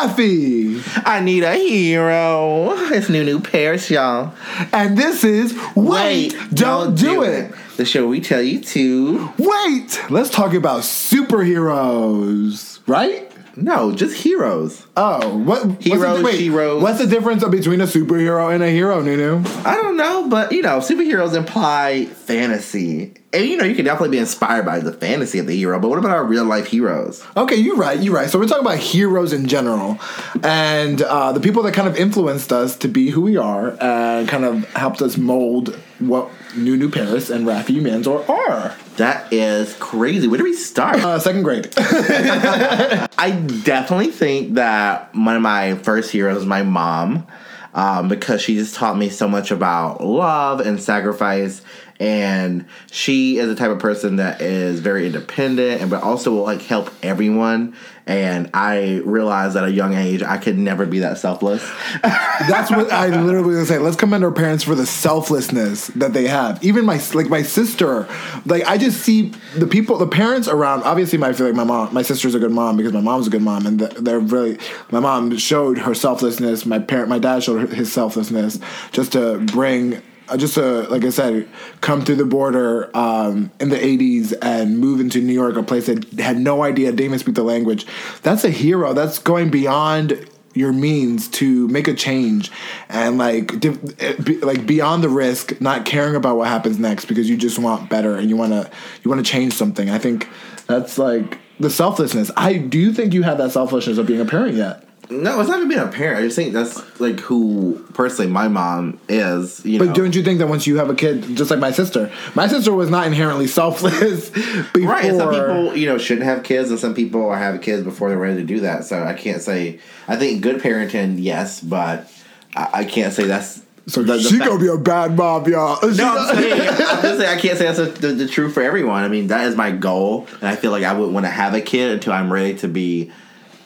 Rafi, 0.00 0.82
I 1.04 1.20
need 1.20 1.42
a 1.42 1.54
hero. 1.56 2.70
It's 2.90 3.10
Nunu 3.10 3.38
Paris, 3.40 3.90
y'all. 3.90 4.32
and 4.72 4.96
this 4.96 5.24
is 5.24 5.54
Wait, 5.76 6.34
Don't, 6.54 6.96
Do 6.96 7.22
it. 7.22 7.52
The 7.76 7.84
show 7.84 8.08
we 8.08 8.20
tell 8.20 8.40
you 8.40 8.60
to 8.60 9.30
Wait, 9.36 10.00
let's 10.08 10.30
talk 10.30 10.54
about 10.54 10.80
superheroes, 10.82 12.80
right? 12.86 13.29
No, 13.60 13.92
just 13.92 14.16
heroes. 14.22 14.86
Oh, 14.96 15.36
what 15.38 15.64
what's 15.66 15.84
the- 15.84 16.30
Heroes. 16.32 16.82
What's 16.82 16.98
the 16.98 17.06
difference 17.06 17.44
between 17.44 17.80
a 17.80 17.84
superhero 17.86 18.52
and 18.54 18.62
a 18.62 18.70
hero, 18.70 19.00
Nunu? 19.02 19.42
I 19.64 19.74
don't 19.76 19.96
know, 19.96 20.28
but 20.28 20.52
you 20.52 20.62
know, 20.62 20.78
superheroes 20.78 21.34
imply 21.34 22.06
fantasy, 22.06 23.12
and 23.32 23.44
you 23.46 23.56
know, 23.56 23.64
you 23.64 23.74
can 23.74 23.84
definitely 23.84 24.10
be 24.16 24.18
inspired 24.18 24.64
by 24.64 24.80
the 24.80 24.92
fantasy 24.92 25.38
of 25.38 25.46
the 25.46 25.56
hero. 25.56 25.78
But 25.78 25.88
what 25.88 25.98
about 25.98 26.10
our 26.12 26.24
real 26.24 26.44
life 26.44 26.66
heroes? 26.66 27.24
Okay, 27.36 27.56
you're 27.56 27.76
right. 27.76 27.98
You're 28.00 28.14
right. 28.14 28.28
So 28.30 28.38
we're 28.38 28.46
talking 28.46 28.64
about 28.66 28.78
heroes 28.78 29.32
in 29.32 29.46
general, 29.46 29.98
and 30.42 31.02
uh, 31.02 31.32
the 31.32 31.40
people 31.40 31.62
that 31.64 31.74
kind 31.74 31.88
of 31.88 31.96
influenced 31.96 32.52
us 32.52 32.76
to 32.78 32.88
be 32.88 33.10
who 33.10 33.20
we 33.22 33.36
are, 33.36 33.76
and 33.80 34.28
kind 34.28 34.44
of 34.44 34.64
helped 34.74 35.02
us 35.02 35.16
mold 35.16 35.78
what 35.98 36.30
Nunu 36.56 36.88
Paris 36.90 37.30
and 37.30 37.46
Rafi 37.46 37.80
Manzor 37.80 38.26
are. 38.28 38.74
That 39.00 39.32
is 39.32 39.74
crazy. 39.76 40.28
Where 40.28 40.36
do 40.36 40.44
we 40.44 40.52
start? 40.52 40.96
Uh, 40.96 41.18
second 41.18 41.42
grade. 41.42 41.72
I 41.78 43.30
definitely 43.64 44.10
think 44.10 44.56
that 44.56 45.14
one 45.14 45.36
of 45.36 45.40
my 45.40 45.76
first 45.76 46.12
heroes 46.12 46.42
is 46.42 46.46
my 46.46 46.62
mom 46.62 47.26
um, 47.72 48.08
because 48.08 48.42
she 48.42 48.56
just 48.56 48.74
taught 48.74 48.98
me 48.98 49.08
so 49.08 49.26
much 49.26 49.50
about 49.50 50.04
love 50.04 50.60
and 50.60 50.78
sacrifice. 50.82 51.62
And 51.98 52.66
she 52.90 53.38
is 53.38 53.48
the 53.48 53.54
type 53.54 53.70
of 53.70 53.78
person 53.78 54.16
that 54.16 54.42
is 54.42 54.80
very 54.80 55.06
independent 55.06 55.80
and 55.80 55.90
but 55.90 56.02
also 56.02 56.32
will 56.34 56.42
like 56.42 56.60
help 56.60 56.90
everyone. 57.02 57.76
And 58.10 58.50
I 58.54 59.02
realized 59.04 59.56
at 59.56 59.62
a 59.62 59.70
young 59.70 59.94
age 59.94 60.20
I 60.20 60.36
could 60.36 60.58
never 60.58 60.84
be 60.84 60.98
that 60.98 61.18
selfless. 61.18 61.62
That's 62.02 62.68
what 62.68 62.90
I 62.90 63.06
literally 63.06 63.54
gonna 63.54 63.66
say. 63.66 63.78
Let's 63.78 63.94
commend 63.94 64.24
our 64.24 64.32
parents 64.32 64.64
for 64.64 64.74
the 64.74 64.84
selflessness 64.84 65.86
that 65.88 66.12
they 66.12 66.26
have. 66.26 66.62
Even 66.64 66.84
my 66.84 67.00
like 67.14 67.28
my 67.28 67.42
sister, 67.42 68.08
like 68.46 68.64
I 68.64 68.78
just 68.78 69.02
see 69.02 69.32
the 69.54 69.68
people, 69.68 69.96
the 69.96 70.08
parents 70.08 70.48
around. 70.48 70.82
Obviously, 70.82 71.18
my, 71.18 71.28
I 71.28 71.32
feel 71.34 71.46
like 71.46 71.54
my 71.54 71.62
mom, 71.62 71.94
my 71.94 72.02
sister's 72.02 72.34
a 72.34 72.40
good 72.40 72.50
mom 72.50 72.76
because 72.76 72.92
my 72.92 73.00
mom's 73.00 73.28
a 73.28 73.30
good 73.30 73.42
mom, 73.42 73.64
and 73.64 73.78
they're 73.78 74.18
really. 74.18 74.58
My 74.90 74.98
mom 74.98 75.36
showed 75.36 75.78
her 75.78 75.94
selflessness. 75.94 76.66
My 76.66 76.80
parent, 76.80 77.08
my 77.08 77.20
dad 77.20 77.44
showed 77.44 77.72
his 77.72 77.92
selflessness 77.92 78.58
just 78.90 79.12
to 79.12 79.38
bring. 79.38 80.02
Uh, 80.30 80.36
Just 80.36 80.54
to, 80.54 80.82
like 80.88 81.04
I 81.04 81.10
said, 81.10 81.48
come 81.80 82.02
through 82.02 82.16
the 82.16 82.24
border 82.24 82.94
um, 82.96 83.50
in 83.60 83.68
the 83.68 83.76
80s 83.76 84.32
and 84.40 84.78
move 84.78 85.00
into 85.00 85.20
New 85.20 85.32
York, 85.32 85.56
a 85.56 85.62
place 85.62 85.86
that 85.86 86.04
had 86.14 86.38
no 86.38 86.62
idea, 86.62 86.92
even 86.92 87.18
speak 87.18 87.34
the 87.34 87.42
language. 87.42 87.86
That's 88.22 88.44
a 88.44 88.50
hero. 88.50 88.92
That's 88.94 89.18
going 89.18 89.50
beyond 89.50 90.26
your 90.54 90.72
means 90.72 91.28
to 91.28 91.68
make 91.68 91.86
a 91.86 91.94
change 91.94 92.50
and 92.88 93.18
like 93.18 93.64
eh, 93.64 94.14
like 94.42 94.66
beyond 94.66 95.04
the 95.04 95.08
risk 95.08 95.60
not 95.60 95.84
caring 95.84 96.16
about 96.16 96.36
what 96.36 96.48
happens 96.48 96.76
next 96.76 97.04
because 97.04 97.30
you 97.30 97.36
just 97.36 97.56
want 97.56 97.88
better 97.88 98.16
and 98.16 98.28
you 98.28 98.36
want 98.36 98.52
to 98.52 98.68
you 99.04 99.08
want 99.08 99.24
to 99.24 99.30
change 99.30 99.52
something 99.52 99.90
i 99.90 99.96
think 99.96 100.28
that's 100.66 100.98
like 100.98 101.38
the 101.60 101.70
selflessness 101.70 102.32
i 102.36 102.54
do 102.54 102.92
think 102.92 103.14
you 103.14 103.22
have 103.22 103.38
that 103.38 103.52
selflessness 103.52 103.96
of 103.96 104.08
being 104.08 104.20
a 104.20 104.24
parent 104.24 104.56
yet 104.56 104.84
no, 105.10 105.40
it's 105.40 105.48
not 105.48 105.56
even 105.58 105.68
being 105.68 105.80
a 105.80 105.88
parent. 105.88 106.18
I 106.20 106.22
just 106.22 106.36
think 106.36 106.52
that's 106.52 107.00
like 107.00 107.18
who 107.20 107.84
personally 107.94 108.30
my 108.30 108.48
mom 108.48 109.00
is. 109.08 109.64
You 109.64 109.78
but 109.78 109.88
know, 109.88 109.94
don't 109.94 110.14
you 110.14 110.22
think 110.22 110.38
that 110.38 110.46
once 110.48 110.66
you 110.66 110.76
have 110.78 110.88
a 110.90 110.94
kid 110.94 111.22
just 111.36 111.50
like 111.50 111.60
my 111.60 111.72
sister 111.72 112.10
my 112.34 112.46
sister 112.46 112.72
was 112.72 112.90
not 112.90 113.06
inherently 113.06 113.46
selfless 113.46 114.30
before 114.30 114.82
Right, 114.90 115.04
and 115.06 115.16
some 115.18 115.30
people, 115.30 115.76
you 115.76 115.86
know, 115.86 115.98
shouldn't 115.98 116.26
have 116.26 116.42
kids, 116.42 116.70
and 116.70 116.78
some 116.78 116.94
people 116.94 117.32
have 117.32 117.60
kids 117.60 117.82
before 117.82 118.08
they're 118.08 118.18
ready 118.18 118.36
to 118.40 118.44
do 118.46 118.60
that. 118.60 118.84
So 118.84 119.02
I 119.02 119.14
can't 119.14 119.42
say. 119.42 119.80
I 120.08 120.16
think 120.16 120.42
good 120.42 120.60
parenting, 120.60 121.16
yes, 121.18 121.60
but 121.60 122.10
I, 122.56 122.68
I 122.72 122.84
can't 122.84 123.12
say 123.12 123.24
that's. 123.24 123.62
so 123.86 124.02
the- 124.02 124.14
the 124.14 124.20
she 124.20 124.38
fact- 124.38 124.48
gonna 124.50 124.60
be 124.60 124.68
a 124.68 124.76
bad 124.76 125.16
mom 125.16 125.46
y'all 125.48 125.80
She 125.80 125.96
No, 125.96 126.16
I'm 126.18 126.36
saying, 126.36 126.60
I'm 126.70 127.02
just 127.02 127.18
saying 127.18 127.38
I 127.38 127.40
can't 127.40 127.58
say 127.58 127.64
that's 127.66 127.78
the, 127.78 127.84
the, 128.08 128.08
the 128.14 128.28
truth 128.28 128.54
for 128.54 128.62
everyone. 128.62 129.02
I 129.04 129.08
mean, 129.08 129.28
that 129.28 129.46
is 129.46 129.56
my 129.56 129.70
goal, 129.70 130.26
and 130.40 130.48
I 130.48 130.56
feel 130.56 130.70
like 130.70 130.84
I 130.84 130.92
wouldn't 130.94 131.12
want 131.14 131.26
to 131.26 131.30
have 131.30 131.54
a 131.54 131.60
kid 131.60 131.92
until 131.92 132.12
I'm 132.12 132.32
ready 132.32 132.54
to 132.58 132.68
be 132.68 133.10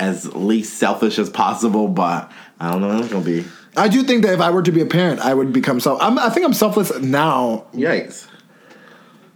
as 0.01 0.33
least 0.35 0.75
selfish 0.75 1.19
as 1.19 1.31
possible. 1.31 1.89
But 1.89 2.31
I 2.61 2.71
don't 2.71 2.81
know 2.81 2.89
when 2.89 2.99
it's 3.01 3.09
gonna 3.13 3.25
be. 3.25 3.45
i 3.77 3.89
do 3.89 4.03
think 4.05 4.23
that 4.25 4.33
if 4.35 4.41
i 4.41 4.51
were 4.51 4.63
to 4.63 4.71
be 4.71 4.81
a 4.81 4.87
parent 4.87 5.19
i 5.21 5.35
would 5.35 5.53
become 5.53 5.81
self 5.81 6.01
I'm, 6.01 6.17
i 6.21 6.29
think 6.31 6.47
i'm 6.47 6.55
selfless 6.55 6.97
now 7.01 7.65
Yikes! 7.75 8.29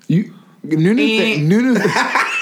You 0.07 0.33
Nunu, 0.63 1.03
Eh. 1.03 1.19
thi- 1.37 1.41
Nunu, 1.43 1.75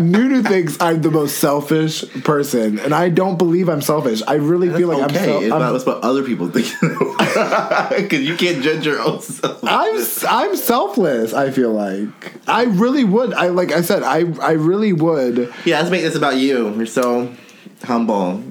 Nunu 0.00 0.42
thinks 0.42 0.80
I'm 0.80 1.02
the 1.02 1.10
most 1.10 1.38
selfish 1.38 2.04
person, 2.24 2.78
and 2.78 2.94
I 2.94 3.08
don't 3.08 3.38
believe 3.38 3.68
I'm 3.68 3.82
selfish. 3.82 4.22
I 4.26 4.34
really 4.34 4.70
feel 4.70 4.88
like 4.88 5.10
okay, 5.10 5.36
I'm, 5.36 5.42
it's 5.42 5.48
so, 5.50 5.58
not 5.58 5.72
that's 5.72 5.86
what 5.86 6.02
other 6.02 6.22
people 6.22 6.48
think. 6.50 6.68
Because 8.00 8.20
you 8.22 8.36
can't 8.36 8.62
judge 8.62 8.84
your 8.84 9.00
own 9.00 9.20
self. 9.20 9.62
I'm 9.62 10.04
I'm 10.28 10.56
selfless. 10.56 11.32
I 11.32 11.50
feel 11.50 11.72
like 11.72 12.32
I 12.48 12.64
really 12.64 13.04
would. 13.04 13.32
I 13.34 13.48
like 13.48 13.72
I 13.72 13.82
said. 13.82 14.02
I 14.02 14.24
I 14.40 14.52
really 14.52 14.92
would. 14.92 15.52
Yeah, 15.64 15.78
let's 15.78 15.90
make 15.90 16.02
this 16.02 16.16
about 16.16 16.36
you. 16.36 16.74
You're 16.74 16.86
so 16.86 17.32
humble, 17.84 18.42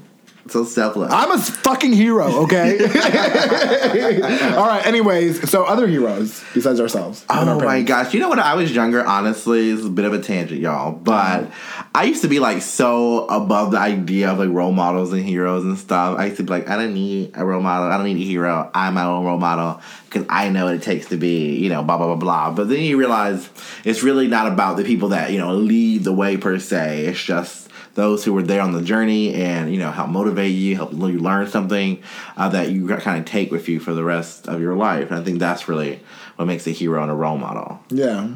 so 0.51 0.63
selfless. 0.65 1.11
I'm 1.13 1.31
a 1.31 1.37
fucking 1.39 1.93
hero. 1.93 2.25
Okay. 2.43 2.77
All 4.55 4.67
right. 4.67 4.81
Anyways, 4.85 5.49
so 5.49 5.63
other 5.63 5.87
heroes 5.87 6.43
besides 6.53 6.79
ourselves. 6.79 7.25
and 7.29 7.49
our 7.49 7.55
Oh 7.55 7.59
my 7.59 7.65
parents. 7.83 7.87
gosh! 7.89 8.13
You 8.13 8.19
know 8.19 8.29
when 8.29 8.39
I 8.39 8.55
was 8.55 8.73
younger, 8.73 9.05
honestly, 9.05 9.69
is 9.69 9.85
a 9.85 9.89
bit 9.89 10.05
of 10.05 10.13
a 10.13 10.19
tangent, 10.19 10.59
y'all. 10.61 10.91
But 10.91 11.51
I 11.93 12.03
used 12.03 12.21
to 12.21 12.27
be 12.27 12.39
like 12.39 12.61
so 12.61 13.25
above 13.27 13.71
the 13.71 13.79
idea 13.79 14.29
of 14.31 14.39
like 14.39 14.49
role 14.49 14.71
models 14.71 15.13
and 15.13 15.23
heroes 15.23 15.63
and 15.65 15.77
stuff. 15.77 16.17
I 16.17 16.25
used 16.25 16.37
to 16.37 16.43
be 16.43 16.49
like, 16.49 16.69
I 16.69 16.77
don't 16.77 16.93
need 16.93 17.31
a 17.35 17.45
role 17.45 17.61
model. 17.61 17.87
I 17.91 17.97
don't 17.97 18.05
need 18.05 18.17
a 18.17 18.25
hero. 18.25 18.69
I'm 18.73 18.93
my 18.95 19.03
own 19.03 19.25
role 19.25 19.37
model 19.37 19.81
because 20.05 20.25
I 20.29 20.49
know 20.49 20.65
what 20.65 20.75
it 20.75 20.81
takes 20.81 21.07
to 21.09 21.17
be, 21.17 21.55
you 21.57 21.69
know, 21.69 21.83
blah 21.83 21.97
blah 21.97 22.07
blah 22.07 22.15
blah. 22.15 22.51
But 22.51 22.69
then 22.69 22.79
you 22.81 22.97
realize 22.97 23.49
it's 23.83 24.03
really 24.03 24.27
not 24.27 24.47
about 24.51 24.77
the 24.77 24.83
people 24.83 25.09
that 25.09 25.31
you 25.31 25.37
know 25.39 25.53
lead 25.55 26.03
the 26.03 26.13
way 26.13 26.37
per 26.37 26.59
se. 26.59 27.05
It's 27.05 27.21
just 27.23 27.67
those 27.95 28.23
who 28.23 28.31
were 28.33 28.43
there 28.43 28.61
on 28.61 28.71
the 28.71 28.81
journey 28.81 29.33
and 29.33 29.73
you 29.73 29.79
know 29.79 29.91
help 29.91 30.09
motivate 30.39 30.55
you, 30.55 30.75
help 30.75 30.93
you 30.93 31.19
learn 31.19 31.47
something 31.47 32.01
uh, 32.37 32.49
that 32.49 32.71
you 32.71 32.87
kind 32.87 33.19
of 33.19 33.25
take 33.25 33.51
with 33.51 33.67
you 33.67 33.79
for 33.79 33.93
the 33.93 34.03
rest 34.03 34.47
of 34.47 34.61
your 34.61 34.75
life. 34.75 35.11
And 35.11 35.19
I 35.19 35.23
think 35.23 35.39
that's 35.39 35.67
really 35.67 35.99
what 36.35 36.45
makes 36.45 36.67
a 36.67 36.71
hero 36.71 37.01
and 37.01 37.11
a 37.11 37.15
role 37.15 37.37
model. 37.37 37.79
Yeah. 37.89 38.35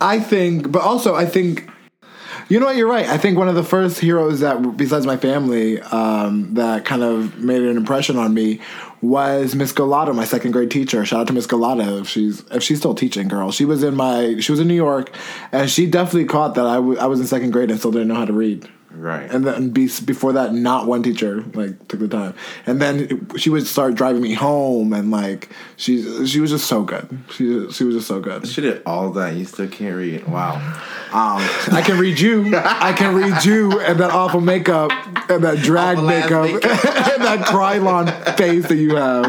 I 0.00 0.20
think, 0.20 0.70
but 0.70 0.82
also 0.82 1.14
I 1.14 1.26
think, 1.26 1.68
you 2.48 2.58
know 2.60 2.66
what? 2.66 2.76
You're 2.76 2.88
right. 2.88 3.06
I 3.06 3.18
think 3.18 3.38
one 3.38 3.48
of 3.48 3.54
the 3.54 3.62
first 3.62 3.98
heroes 4.00 4.40
that, 4.40 4.76
besides 4.76 5.06
my 5.06 5.16
family, 5.16 5.80
um, 5.80 6.54
that 6.54 6.84
kind 6.84 7.02
of 7.02 7.38
made 7.38 7.62
an 7.62 7.76
impression 7.76 8.18
on 8.18 8.34
me 8.34 8.60
was 9.00 9.54
Miss 9.54 9.72
Galato, 9.72 10.14
my 10.14 10.24
second 10.24 10.50
grade 10.50 10.70
teacher. 10.70 11.04
Shout 11.06 11.20
out 11.20 11.26
to 11.28 11.32
Miss 11.32 11.46
Galato 11.46 12.00
if 12.00 12.08
she's 12.08 12.44
if 12.50 12.62
she's 12.62 12.78
still 12.78 12.94
teaching. 12.94 13.28
Girl, 13.28 13.52
she 13.52 13.64
was 13.64 13.82
in 13.82 13.94
my 13.94 14.38
she 14.40 14.52
was 14.52 14.60
in 14.60 14.68
New 14.68 14.74
York, 14.74 15.14
and 15.50 15.70
she 15.70 15.86
definitely 15.86 16.26
caught 16.26 16.54
that 16.56 16.66
I, 16.66 16.74
w- 16.74 16.98
I 16.98 17.06
was 17.06 17.20
in 17.20 17.26
second 17.26 17.52
grade 17.52 17.70
and 17.70 17.78
still 17.78 17.92
didn't 17.92 18.08
know 18.08 18.16
how 18.16 18.26
to 18.26 18.32
read. 18.32 18.68
Right. 18.94 19.30
And 19.30 19.44
then 19.44 19.70
be, 19.70 19.88
before 20.04 20.34
that, 20.34 20.52
not 20.52 20.86
one 20.86 21.02
teacher 21.02 21.42
like 21.54 21.88
took 21.88 22.00
the 22.00 22.08
time. 22.08 22.34
And 22.66 22.80
then 22.80 23.28
she 23.36 23.50
would 23.50 23.66
start 23.66 23.94
driving 23.94 24.22
me 24.22 24.34
home, 24.34 24.92
and 24.92 25.10
like 25.10 25.48
she 25.76 26.26
she 26.26 26.40
was 26.40 26.50
just 26.50 26.66
so 26.66 26.82
good. 26.82 27.08
She 27.30 27.70
she 27.72 27.84
was 27.84 27.96
just 27.96 28.06
so 28.06 28.20
good. 28.20 28.46
she 28.46 28.60
did 28.60 28.82
all 28.84 29.10
that. 29.12 29.34
You 29.34 29.44
still 29.44 29.68
can't 29.68 29.96
read. 29.96 30.26
Wow. 30.28 30.56
Um, 31.12 31.40
I 31.72 31.82
can 31.84 31.98
read 31.98 32.20
you. 32.20 32.56
I 32.56 32.92
can 32.92 33.14
read 33.14 33.44
you 33.44 33.80
and 33.80 33.98
that 34.00 34.10
awful 34.10 34.40
makeup 34.40 34.90
and 35.28 35.44
that 35.44 35.58
drag 35.58 36.02
makeup, 36.02 36.44
makeup. 36.44 36.64
and 36.84 37.22
that 37.22 37.46
Krylon 37.46 38.36
face 38.36 38.68
that 38.68 38.76
you 38.76 38.96
have, 38.96 39.26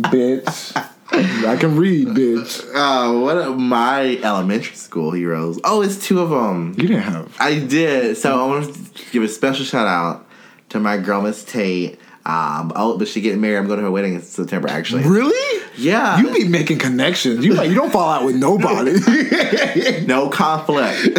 bitch. 0.00 0.90
I 1.46 1.56
can 1.58 1.76
read, 1.76 2.08
bitch. 2.08 2.64
uh, 2.74 3.20
what 3.20 3.36
are 3.36 3.50
my 3.54 4.16
elementary 4.22 4.76
school 4.76 5.10
heroes? 5.12 5.60
Oh, 5.64 5.82
it's 5.82 6.02
two 6.04 6.20
of 6.20 6.30
them. 6.30 6.74
You 6.78 6.88
didn't 6.88 7.02
have. 7.02 7.36
I 7.38 7.58
did. 7.58 8.16
So 8.16 8.42
I 8.42 8.46
want 8.48 8.74
to 8.74 9.10
give 9.12 9.22
a 9.22 9.28
special 9.28 9.64
shout 9.64 9.86
out 9.86 10.26
to 10.70 10.80
my 10.80 10.96
girl 10.96 11.20
Miss 11.20 11.44
Tate. 11.44 11.98
Um, 12.24 12.72
oh, 12.76 12.96
but 12.98 13.08
she 13.08 13.20
getting 13.20 13.40
married. 13.40 13.56
I'm 13.58 13.66
going 13.66 13.78
to 13.78 13.84
her 13.84 13.90
wedding 13.90 14.14
in 14.14 14.22
September. 14.22 14.68
Actually, 14.68 15.02
Really? 15.04 15.62
Yeah. 15.76 16.20
You 16.20 16.32
be 16.32 16.46
making 16.46 16.78
connections. 16.78 17.44
You 17.44 17.54
like 17.54 17.68
you 17.70 17.74
don't 17.74 17.90
fall 17.90 18.08
out 18.08 18.24
with 18.24 18.36
nobody. 18.36 18.92
no 20.06 20.28
conflict. 20.28 21.18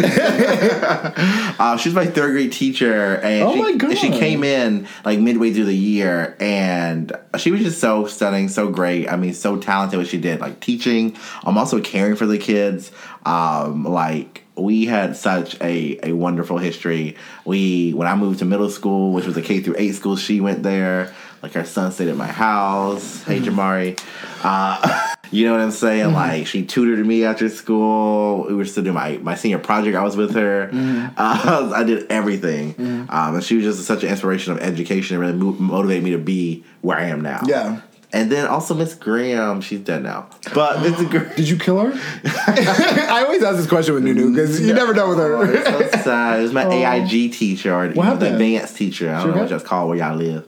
uh, 1.60 1.76
she 1.76 1.88
was 1.88 1.94
my 1.94 2.06
third 2.06 2.32
grade 2.32 2.52
teacher, 2.52 3.16
and 3.16 3.42
Oh 3.42 3.52
she, 3.54 3.62
my 3.62 3.72
God. 3.74 3.98
she 3.98 4.10
came 4.10 4.44
in 4.44 4.86
like 5.04 5.18
midway 5.18 5.52
through 5.52 5.64
the 5.66 5.76
year, 5.76 6.36
and 6.40 7.12
she 7.36 7.50
was 7.50 7.60
just 7.62 7.80
so 7.80 8.06
stunning, 8.06 8.48
so 8.48 8.70
great. 8.70 9.08
I 9.10 9.16
mean, 9.16 9.34
so 9.34 9.56
talented 9.56 9.98
what 9.98 10.08
she 10.08 10.18
did, 10.18 10.40
like 10.40 10.60
teaching. 10.60 11.16
I'm 11.42 11.58
also 11.58 11.80
caring 11.80 12.16
for 12.16 12.26
the 12.26 12.38
kids. 12.38 12.92
Um, 13.26 13.84
like 13.84 14.43
we 14.56 14.86
had 14.86 15.16
such 15.16 15.60
a, 15.60 15.98
a 16.08 16.12
wonderful 16.12 16.58
history. 16.58 17.16
We 17.44 17.92
when 17.92 18.06
I 18.08 18.14
moved 18.14 18.38
to 18.40 18.44
middle 18.44 18.70
school, 18.70 19.12
which 19.12 19.26
was 19.26 19.36
a 19.36 19.42
K 19.42 19.60
through 19.60 19.76
eight 19.78 19.92
school, 19.92 20.16
she 20.16 20.40
went 20.40 20.62
there. 20.62 21.12
Like 21.42 21.52
her 21.52 21.64
son 21.64 21.92
stayed 21.92 22.08
at 22.08 22.16
my 22.16 22.26
house. 22.26 23.22
Hey 23.24 23.40
Jamari. 23.40 24.00
Uh, 24.42 25.10
You 25.30 25.46
know 25.46 25.52
what 25.52 25.62
I'm 25.62 25.72
saying? 25.72 26.12
Like 26.12 26.46
she 26.46 26.64
tutored 26.64 27.04
me 27.04 27.24
after 27.24 27.48
school. 27.48 28.44
We 28.46 28.54
were 28.54 28.64
still 28.64 28.84
doing 28.84 28.94
my, 28.94 29.16
my 29.18 29.34
senior 29.34 29.58
project. 29.58 29.96
I 29.96 30.04
was 30.04 30.16
with 30.16 30.34
her. 30.34 30.70
Uh, 31.16 31.72
I 31.74 31.82
did 31.82 32.06
everything, 32.08 32.76
um, 33.08 33.34
and 33.34 33.42
she 33.42 33.56
was 33.56 33.64
just 33.64 33.84
such 33.84 34.04
an 34.04 34.10
inspiration 34.10 34.52
of 34.52 34.60
education 34.60 35.16
and 35.16 35.20
really 35.26 35.32
mo- 35.32 35.58
motivated 35.58 36.04
me 36.04 36.12
to 36.12 36.18
be 36.18 36.62
where 36.82 36.96
I 36.98 37.06
am 37.06 37.20
now. 37.22 37.40
Yeah. 37.46 37.80
And 38.14 38.30
then 38.30 38.46
also 38.46 38.74
Miss 38.74 38.94
Graham, 38.94 39.60
she's 39.60 39.80
dead 39.80 40.02
now. 40.04 40.28
But 40.54 40.80
Miss 40.82 40.94
Graham. 41.08 41.34
Did 41.36 41.48
you 41.48 41.58
kill 41.58 41.80
her? 41.80 41.92
I 42.24 43.24
always 43.26 43.42
ask 43.42 43.56
this 43.56 43.66
question 43.66 43.94
with 43.94 44.04
Nunu 44.04 44.30
because 44.30 44.60
you 44.60 44.72
never 44.72 44.94
know 44.94 45.08
with 45.10 45.18
Oh, 45.20 45.44
her. 45.44 45.52
it's 45.52 45.68
so 45.96 46.02
sad. 46.02 46.38
It 46.38 46.42
was 46.44 46.52
my 46.52 46.64
AIG 46.66 47.32
teacher, 47.32 47.74
or 47.74 47.86
you 47.86 47.94
know, 47.94 47.94
the 47.94 48.02
happened? 48.04 48.32
advanced 48.34 48.76
teacher. 48.76 49.12
I 49.12 49.22
don't 49.22 49.32
know 49.34 49.40
what 49.42 49.48
that's 49.50 49.64
called 49.64 49.88
where 49.90 49.98
y'all 49.98 50.16
live. 50.16 50.46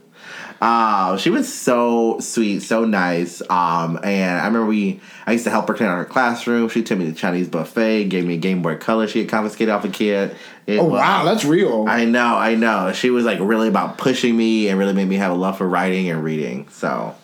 Um, 0.61 1.19
she 1.19 1.29
was 1.29 1.53
so 1.53 2.19
sweet, 2.21 2.61
so 2.61 2.85
nice. 2.87 3.43
Um, 3.51 3.99
and 4.03 4.41
I 4.41 4.47
remember 4.47 4.65
we, 4.67 5.01
I 5.27 5.33
used 5.33 5.45
to 5.45 5.51
help 5.51 5.69
her 5.69 5.75
clean 5.75 5.91
out 5.91 5.97
her 5.99 6.07
classroom. 6.07 6.69
She 6.71 6.83
took 6.83 6.99
me 6.99 7.05
to 7.07 7.13
Chinese 7.13 7.49
buffet, 7.49 8.05
gave 8.05 8.25
me 8.25 8.35
a 8.35 8.39
Game 8.39 8.63
Boy 8.63 8.77
Color 8.77 9.07
she 9.07 9.19
had 9.19 9.29
confiscated 9.29 9.69
off 9.75 9.85
a 9.85 9.91
kid. 9.91 10.35
It 10.67 10.79
oh 10.79 10.85
was- 10.85 10.93
wow, 11.01 11.25
that's 11.25 11.45
real. 11.45 11.85
I 11.89 12.07
know, 12.07 12.37
I 12.37 12.55
know. 12.55 12.93
She 12.95 13.11
was 13.11 13.25
like 13.27 13.39
really 13.41 13.69
about 13.69 13.99
pushing 13.99 14.35
me 14.37 14.69
and 14.69 14.79
really 14.79 14.95
made 14.95 15.09
me 15.09 15.17
have 15.17 15.31
a 15.33 15.35
love 15.35 15.59
for 15.59 15.69
writing 15.69 16.09
and 16.09 16.25
reading. 16.25 16.69
So, 16.71 17.15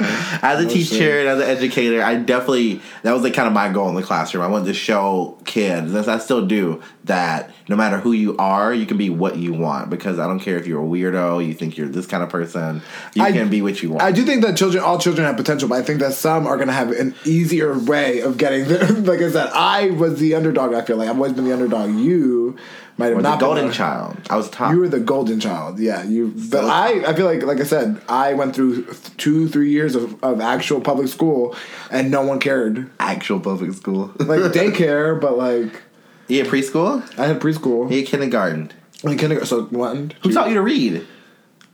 as 0.42 0.64
a 0.64 0.68
teacher 0.68 1.20
and 1.20 1.28
as 1.28 1.38
an 1.40 1.48
educator, 1.48 2.02
I 2.02 2.16
definitely 2.16 2.80
that 3.02 3.12
was 3.12 3.22
like 3.22 3.34
kind 3.34 3.46
of 3.46 3.52
my 3.54 3.70
goal 3.72 3.88
in 3.88 3.94
the 3.94 4.02
classroom. 4.02 4.42
I 4.42 4.48
wanted 4.48 4.66
to 4.66 4.74
show 4.74 5.38
kids, 5.44 5.94
as 5.94 6.08
I 6.08 6.18
still 6.18 6.46
do, 6.46 6.82
that 7.04 7.50
no 7.68 7.76
matter 7.76 7.98
who 7.98 8.12
you 8.12 8.36
are, 8.36 8.72
you 8.74 8.86
can 8.86 8.96
be 8.96 9.10
what 9.10 9.36
you 9.36 9.52
want. 9.52 9.90
Because 9.90 10.18
I 10.18 10.26
don't 10.26 10.40
care 10.40 10.56
if 10.56 10.66
you're 10.66 10.82
a 10.82 10.86
weirdo, 10.86 11.46
you 11.46 11.54
think 11.54 11.76
you're 11.76 11.88
this 11.88 12.06
kind 12.06 12.22
of 12.22 12.28
person, 12.28 12.82
you 13.14 13.22
I- 13.22 13.32
can 13.32 13.48
be 13.48 13.62
what 13.62 13.82
you 13.82 13.90
want. 13.90 14.02
I 14.02 14.12
do 14.12 14.24
think 14.24 14.42
that 14.42 14.56
children, 14.56 14.82
all 14.82 14.98
children 14.98 15.26
have 15.26 15.36
potential, 15.36 15.68
but 15.68 15.76
I 15.78 15.82
think 15.82 16.00
that 16.00 16.14
some 16.14 16.46
are 16.46 16.56
going 16.56 16.68
to 16.68 16.74
have 16.74 16.90
an 16.90 17.14
easier 17.24 17.78
way 17.78 18.20
of 18.20 18.38
getting 18.38 18.66
there. 18.66 18.86
like 18.88 19.20
I 19.20 19.30
said, 19.30 19.50
I 19.52 19.90
was 19.90 20.18
the 20.18 20.34
underdog. 20.34 20.74
I 20.74 20.82
feel 20.82 20.96
like 20.96 21.08
I've 21.08 21.16
always 21.16 21.32
been 21.32 21.44
the 21.44 21.52
underdog. 21.52 21.90
You 21.90 22.56
might 23.00 23.08
have 23.08 23.18
Or 23.18 23.22
not 23.22 23.38
been 23.40 23.48
golden 23.48 23.66
the- 23.68 23.72
child. 23.72 24.16
I 24.30 24.36
was 24.36 24.48
top. 24.50 24.72
You 24.72 24.78
were 24.80 24.88
the 24.88 25.00
golden 25.00 25.40
child. 25.40 25.78
Yeah, 25.80 26.04
you. 26.04 26.32
But 26.50 26.64
I, 26.66 27.04
I 27.10 27.14
feel 27.14 27.26
like, 27.26 27.42
like 27.42 27.58
I 27.60 27.64
said, 27.64 28.00
I 28.08 28.34
went 28.34 28.54
through 28.54 28.84
two, 29.16 29.48
three 29.48 29.70
years 29.70 29.94
of, 29.96 30.22
of 30.22 30.40
actual 30.40 30.80
public 30.80 31.08
school, 31.08 31.56
and 31.90 32.10
no 32.10 32.22
one 32.22 32.38
cared. 32.38 32.90
actual 33.00 33.40
public 33.40 33.72
school. 33.72 34.12
Like 34.18 34.40
daycare, 34.52 35.20
but 35.24 35.36
like 35.36 35.82
yeah, 36.28 36.44
preschool. 36.44 37.02
I 37.18 37.26
had 37.26 37.40
preschool. 37.40 37.90
Yeah, 37.90 38.02
kindergarten. 38.02 38.70
In 39.02 39.16
kindergarten, 39.18 39.46
so 39.46 39.64
one. 39.64 40.12
Who 40.22 40.32
taught 40.32 40.48
you 40.48 40.54
to 40.54 40.62
read? 40.62 41.06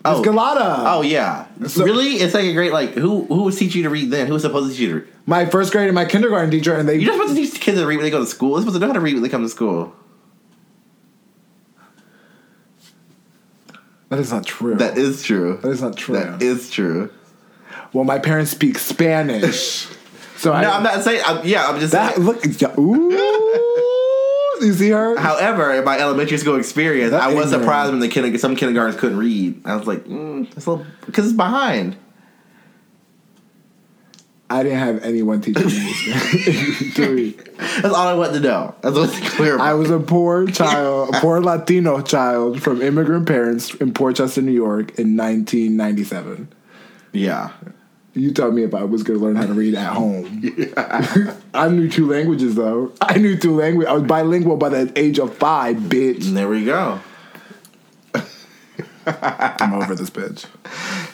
Oh. 0.05 0.22
Galata. 0.22 0.84
Oh 0.87 1.02
yeah, 1.02 1.46
So- 1.67 1.84
really? 1.84 2.11
It's 2.22 2.32
like 2.32 2.44
a 2.44 2.52
great 2.52 2.72
like 2.72 2.90
who 2.93 3.25
who 3.25 3.43
was 3.43 3.58
teaching 3.58 3.79
you 3.82 3.88
to 3.88 3.90
read 3.90 4.11
then? 4.12 4.29
Who 4.29 4.34
was 4.34 4.43
supposed 4.43 4.67
to 4.67 4.72
teach 4.72 4.81
you 4.82 4.88
to 4.88 4.94
read? 5.00 5.08
My 5.26 5.46
first 5.46 5.72
grade 5.72 5.88
and 5.88 5.94
my 5.96 6.05
kindergarten 6.05 6.49
teacher, 6.52 6.72
and 6.76 6.88
they. 6.88 6.94
You're 6.96 7.06
not 7.12 7.14
supposed 7.29 7.34
to 7.37 7.43
teach 7.52 7.61
kids 7.61 7.79
to 7.81 7.87
read 7.87 7.96
when 7.96 8.05
they 8.05 8.11
go 8.11 8.20
to 8.20 8.26
school. 8.26 8.52
They're 8.55 8.61
supposed 8.62 8.76
to 8.76 8.81
know 8.81 8.87
how 8.87 8.93
to 8.93 9.00
read 9.00 9.14
when 9.14 9.25
they 9.25 9.29
come 9.29 9.43
to 9.43 9.49
school. 9.49 9.93
That 14.08 14.19
is 14.19 14.32
not 14.32 14.47
true. 14.47 14.75
That 14.76 14.97
is 14.99 15.23
true. 15.23 15.58
that 15.62 15.69
is 15.70 15.82
not 15.82 15.97
true. 15.97 16.14
That 16.17 16.43
is 16.43 16.70
true. 16.70 17.11
well, 17.93 18.05
my 18.05 18.19
parents 18.19 18.50
speak 18.50 18.79
Spanish, 18.79 19.87
so 20.37 20.53
I. 20.53 20.62
No, 20.62 20.70
I'm 20.70 20.82
not 20.82 21.03
saying. 21.03 21.23
I'm, 21.26 21.44
yeah, 21.47 21.67
I'm 21.69 21.79
just 21.81 21.93
That 21.93 22.14
saying. 22.17 22.26
look. 22.26 22.79
Ooh, 22.79 23.11
you 24.61 24.73
see 24.75 24.91
her? 24.91 25.19
However, 25.19 25.73
in 25.75 25.85
my 25.85 25.99
elementary 25.99 26.38
school 26.38 26.56
experience, 26.56 27.11
That 27.11 27.23
I 27.23 27.26
was 27.29 27.47
ignorant. 27.47 27.62
surprised 27.62 27.91
when 27.91 28.00
the 28.00 28.08
kinder, 28.08 28.37
some 28.38 28.56
kindergartens 28.56 28.99
couldn't 29.00 29.19
read. 29.19 29.61
I 29.67 29.76
was 29.76 29.87
like, 29.87 30.05
mm, 30.05 30.47
it's 30.56 30.67
a 30.67 30.70
little 30.70 30.87
because 31.06 31.26
it's 31.26 31.37
behind. 31.37 31.97
I 34.48 34.62
didn't 34.62 34.78
have 34.78 35.02
anyone 35.02 35.40
teaching 35.40 35.66
me. 35.66 37.31
That's 37.82 37.84
all 37.84 38.06
I 38.06 38.14
wanted 38.14 38.34
to 38.34 38.40
know. 38.40 38.75
That's 38.81 38.96
what's 38.96 39.34
clear. 39.34 39.58
I 39.58 39.75
was 39.75 39.90
a 39.90 39.98
poor 39.98 40.46
child, 40.46 41.14
a 41.14 41.20
poor 41.20 41.40
Latino 41.40 42.00
child 42.00 42.62
from 42.62 42.81
immigrant 42.81 43.26
parents 43.26 43.75
in 43.75 43.93
Port 43.93 44.16
Chester, 44.16 44.43
New 44.43 44.52
York, 44.52 44.98
in 44.98 45.16
1997. 45.16 46.48
yeah. 47.12 47.50
You 48.14 48.32
tell 48.32 48.50
me 48.50 48.62
if 48.62 48.75
I 48.75 48.82
was 48.84 49.02
going 49.02 49.19
to 49.19 49.25
learn 49.26 49.37
how 49.37 49.44
to 49.44 49.52
read 49.52 49.75
at 49.75 49.93
home. 49.93 50.43
I 51.54 51.69
knew 51.69 51.90
two 51.90 52.10
languages 52.10 52.54
though. 52.54 52.90
I 53.02 53.19
knew 53.19 53.37
two 53.37 53.54
languages. 53.54 53.90
I 53.90 53.93
was 53.93 54.04
bilingual 54.04 54.56
by 54.56 54.70
the 54.70 54.90
age 54.98 55.19
of 55.19 55.37
five, 55.37 55.76
bitch. 55.76 56.22
There 56.32 56.48
we 56.48 56.64
go. 56.64 56.98
I'm 59.06 59.75
over 59.75 59.94
this 59.94 60.08
bitch. 60.08 60.46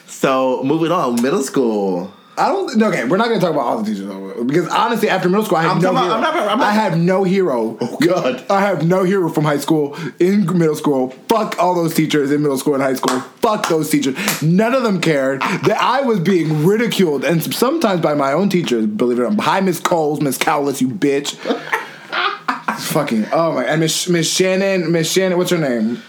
So 0.07 0.63
moving 0.63 0.93
on, 0.93 1.21
middle 1.21 1.43
school. 1.43 2.13
I 2.35 2.47
don't. 2.47 2.81
Okay, 2.81 3.05
we're 3.05 3.17
not 3.17 3.27
going 3.27 3.39
to 3.39 3.45
talk 3.45 3.53
about 3.53 3.65
all 3.65 3.77
the 3.83 3.91
teachers 3.91 4.07
though, 4.07 4.43
because 4.43 4.67
honestly, 4.69 5.07
after 5.07 5.29
middle 5.29 5.45
school, 5.45 5.57
I 5.59 5.63
had 5.63 5.71
I'm 5.73 5.81
no 5.81 5.91
hero. 5.93 6.05
about- 6.05 6.15
I'm 6.15 6.21
not- 6.21 6.47
I'm 6.51 6.57
not- 6.59 6.67
I 6.67 6.71
have 6.71 6.97
no 6.97 7.23
hero. 7.23 7.77
Oh 7.79 7.97
God. 7.97 8.43
I 8.49 8.61
have 8.61 8.85
no 8.87 9.03
hero 9.03 9.29
from 9.29 9.43
high 9.43 9.59
school 9.59 9.95
in 10.19 10.45
middle 10.57 10.75
school. 10.75 11.11
Fuck 11.29 11.55
all 11.59 11.75
those 11.75 11.93
teachers 11.93 12.31
in 12.31 12.41
middle 12.41 12.57
school 12.57 12.73
and 12.73 12.81
high 12.81 12.95
school. 12.95 13.19
Fuck 13.41 13.69
those 13.69 13.89
teachers. 13.91 14.15
None 14.41 14.73
of 14.73 14.81
them 14.83 14.99
cared 14.99 15.41
that 15.41 15.77
I 15.79 16.01
was 16.01 16.19
being 16.19 16.65
ridiculed 16.65 17.23
and 17.23 17.43
sometimes 17.53 18.01
by 18.01 18.15
my 18.15 18.33
own 18.33 18.49
teachers. 18.49 18.87
Believe 18.87 19.19
it 19.19 19.23
or 19.23 19.29
not. 19.29 19.43
Hi, 19.43 19.59
Miss 19.61 19.79
Coles, 19.79 20.19
Miss 20.21 20.37
Cowless, 20.37 20.81
you 20.81 20.87
bitch. 20.89 21.35
Fucking 22.79 23.27
oh 23.31 23.53
my 23.53 23.63
and 23.65 23.79
Miss 23.79 24.09
Miss 24.09 24.29
Shannon, 24.31 24.91
Miss 24.91 25.11
Shannon, 25.11 25.37
what's 25.37 25.51
her 25.51 25.57
name? 25.57 26.01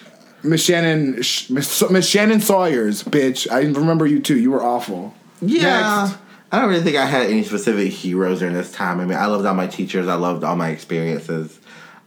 Miss 0.42 0.62
Shannon, 0.64 1.16
Miss 1.16 2.08
Shannon 2.08 2.40
Sawyer's 2.40 3.02
bitch. 3.04 3.50
I 3.50 3.60
remember 3.60 4.06
you 4.06 4.20
too. 4.20 4.38
You 4.38 4.50
were 4.52 4.62
awful. 4.62 5.14
Yeah. 5.48 6.06
Next. 6.06 6.18
I 6.52 6.60
don't 6.60 6.70
really 6.70 6.82
think 6.82 6.96
I 6.96 7.06
had 7.06 7.26
any 7.26 7.42
specific 7.42 7.92
heroes 7.92 8.38
during 8.38 8.54
this 8.54 8.70
time. 8.70 9.00
I 9.00 9.04
mean, 9.06 9.18
I 9.18 9.26
loved 9.26 9.44
all 9.44 9.54
my 9.54 9.66
teachers. 9.66 10.06
I 10.06 10.14
loved 10.14 10.44
all 10.44 10.54
my 10.54 10.68
experiences. 10.68 11.58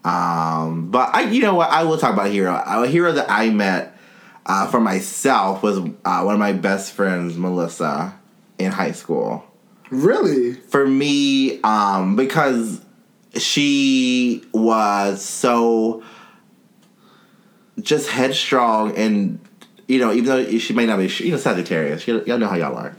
Um, 0.06 0.90
but 0.90 1.14
I, 1.14 1.24
you 1.24 1.42
know 1.42 1.54
what? 1.54 1.70
I 1.70 1.84
will 1.84 1.98
talk 1.98 2.14
about 2.14 2.28
a 2.28 2.30
hero. 2.30 2.54
A 2.66 2.88
hero 2.88 3.12
that 3.12 3.30
I 3.30 3.50
met 3.50 3.98
uh, 4.46 4.68
for 4.68 4.80
myself 4.80 5.62
was 5.62 5.80
uh, 5.80 6.22
one 6.22 6.34
of 6.34 6.40
my 6.40 6.54
best 6.54 6.94
friends, 6.94 7.36
Melissa, 7.36 8.18
in 8.58 8.72
high 8.72 8.94
school. 8.94 9.44
Really? 9.90 10.54
For 10.54 10.88
me, 10.88 11.62
um, 11.62 12.16
because 12.16 12.82
she 13.36 14.46
was 14.54 15.24
so 15.24 16.04
just 17.82 18.10
headstrong 18.10 18.96
and 18.96 19.40
you 19.88 20.00
know, 20.00 20.12
even 20.12 20.26
though 20.26 20.58
she 20.58 20.74
may 20.74 20.86
not 20.86 20.98
be, 21.00 21.08
you 21.24 21.32
know, 21.32 21.38
Sagittarius, 21.38 22.08
you 22.08 22.24
y'all 22.26 22.38
know 22.38 22.48
how 22.48 22.56
y'all 22.56 22.76
are. 22.76 22.96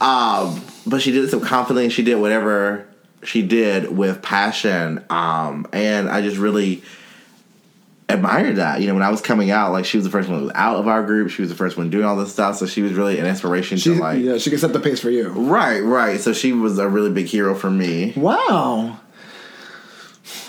Um, 0.00 0.62
but 0.86 1.02
she 1.02 1.12
did 1.12 1.24
it 1.24 1.30
so 1.30 1.40
confidently. 1.40 1.90
She 1.90 2.02
did 2.02 2.16
whatever 2.16 2.86
she 3.22 3.42
did 3.42 3.96
with 3.96 4.22
passion, 4.22 5.04
um, 5.10 5.66
and 5.72 6.08
I 6.08 6.22
just 6.22 6.36
really 6.36 6.82
admired 8.08 8.56
that. 8.56 8.80
You 8.80 8.86
know, 8.86 8.94
when 8.94 9.02
I 9.02 9.10
was 9.10 9.20
coming 9.20 9.50
out, 9.50 9.72
like 9.72 9.84
she 9.84 9.96
was 9.96 10.04
the 10.04 10.10
first 10.10 10.28
one 10.28 10.50
out 10.54 10.76
of 10.76 10.86
our 10.88 11.02
group. 11.02 11.30
She 11.30 11.42
was 11.42 11.50
the 11.50 11.56
first 11.56 11.76
one 11.76 11.90
doing 11.90 12.04
all 12.04 12.16
this 12.16 12.32
stuff, 12.32 12.56
so 12.56 12.66
she 12.66 12.82
was 12.82 12.92
really 12.92 13.18
an 13.18 13.26
inspiration 13.26 13.78
She, 13.78 13.94
to 13.94 14.00
like. 14.00 14.22
yeah, 14.22 14.38
she 14.38 14.50
can 14.50 14.58
set 14.58 14.72
the 14.72 14.80
pace 14.80 15.00
for 15.00 15.10
you. 15.10 15.28
Right, 15.28 15.80
right. 15.80 16.20
So 16.20 16.32
she 16.32 16.52
was 16.52 16.78
a 16.78 16.88
really 16.88 17.10
big 17.10 17.26
hero 17.26 17.54
for 17.54 17.70
me. 17.70 18.12
Wow. 18.16 19.00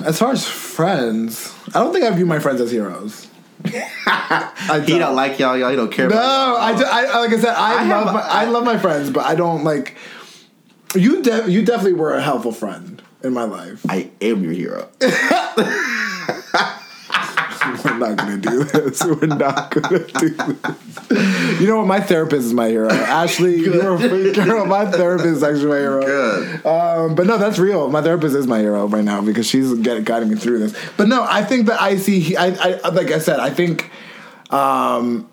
As 0.03 0.19
far 0.19 0.31
as 0.31 0.47
friends, 0.47 1.53
I 1.69 1.79
don't 1.79 1.93
think 1.93 2.05
I 2.05 2.11
view 2.11 2.25
my 2.25 2.39
friends 2.39 2.61
as 2.61 2.71
heroes. 2.71 3.27
I 4.07 4.83
He 4.85 4.97
don't 4.99 5.15
like 5.15 5.39
y'all. 5.39 5.57
Y'all 5.57 5.69
he 5.69 5.75
don't 5.75 5.91
care. 5.91 6.07
No, 6.09 6.15
about 6.15 6.57
I, 6.59 6.77
ju- 6.77 6.85
I 6.85 7.19
like 7.19 7.31
I 7.33 7.39
said, 7.39 7.53
I, 7.55 7.73
I 7.79 7.83
have- 7.83 8.05
love 8.05 8.13
my, 8.13 8.21
I 8.21 8.45
love 8.45 8.63
my 8.63 8.77
friends, 8.77 9.09
but 9.09 9.25
I 9.25 9.35
don't 9.35 9.63
like. 9.63 9.95
You 10.95 11.21
de- 11.21 11.49
you 11.51 11.63
definitely 11.65 11.93
were 11.93 12.13
a 12.15 12.21
helpful 12.21 12.51
friend 12.51 13.01
in 13.23 13.33
my 13.33 13.43
life. 13.43 13.85
I 13.89 14.09
am 14.21 14.43
your 14.43 14.53
hero. 14.53 14.89
We're 18.07 18.15
not 18.15 18.17
gonna 18.17 18.37
do 18.37 18.63
this. 18.63 19.03
We're 19.05 19.27
not 19.27 19.71
gonna 19.71 19.99
do 19.99 20.29
this. 20.29 21.61
You 21.61 21.67
know 21.67 21.77
what? 21.77 21.87
My 21.87 21.99
therapist 21.99 22.45
is 22.45 22.53
my 22.53 22.67
hero. 22.69 22.89
Ashley, 22.91 23.57
you're 23.57 23.95
a 23.95 23.99
freak 23.99 24.35
girl. 24.35 24.65
My 24.65 24.89
therapist 24.89 25.27
is 25.27 25.43
actually 25.43 25.67
my 25.67 25.77
hero. 25.77 26.01
Good. 26.01 26.65
Um, 26.65 27.15
but 27.15 27.27
no, 27.27 27.37
that's 27.37 27.59
real. 27.59 27.89
My 27.89 28.01
therapist 28.01 28.35
is 28.35 28.47
my 28.47 28.59
hero 28.59 28.87
right 28.87 29.03
now 29.03 29.21
because 29.21 29.47
she's 29.47 29.73
get, 29.79 30.03
guiding 30.05 30.29
me 30.29 30.35
through 30.35 30.59
this. 30.59 30.77
But 30.97 31.07
no, 31.07 31.25
I 31.27 31.43
think 31.43 31.67
that 31.67 31.81
I 31.81 31.97
see. 31.97 32.35
I, 32.35 32.47
I 32.47 32.89
like 32.89 33.11
I 33.11 33.19
said, 33.19 33.39
I 33.39 33.49
think. 33.49 33.91
Um, 34.49 35.27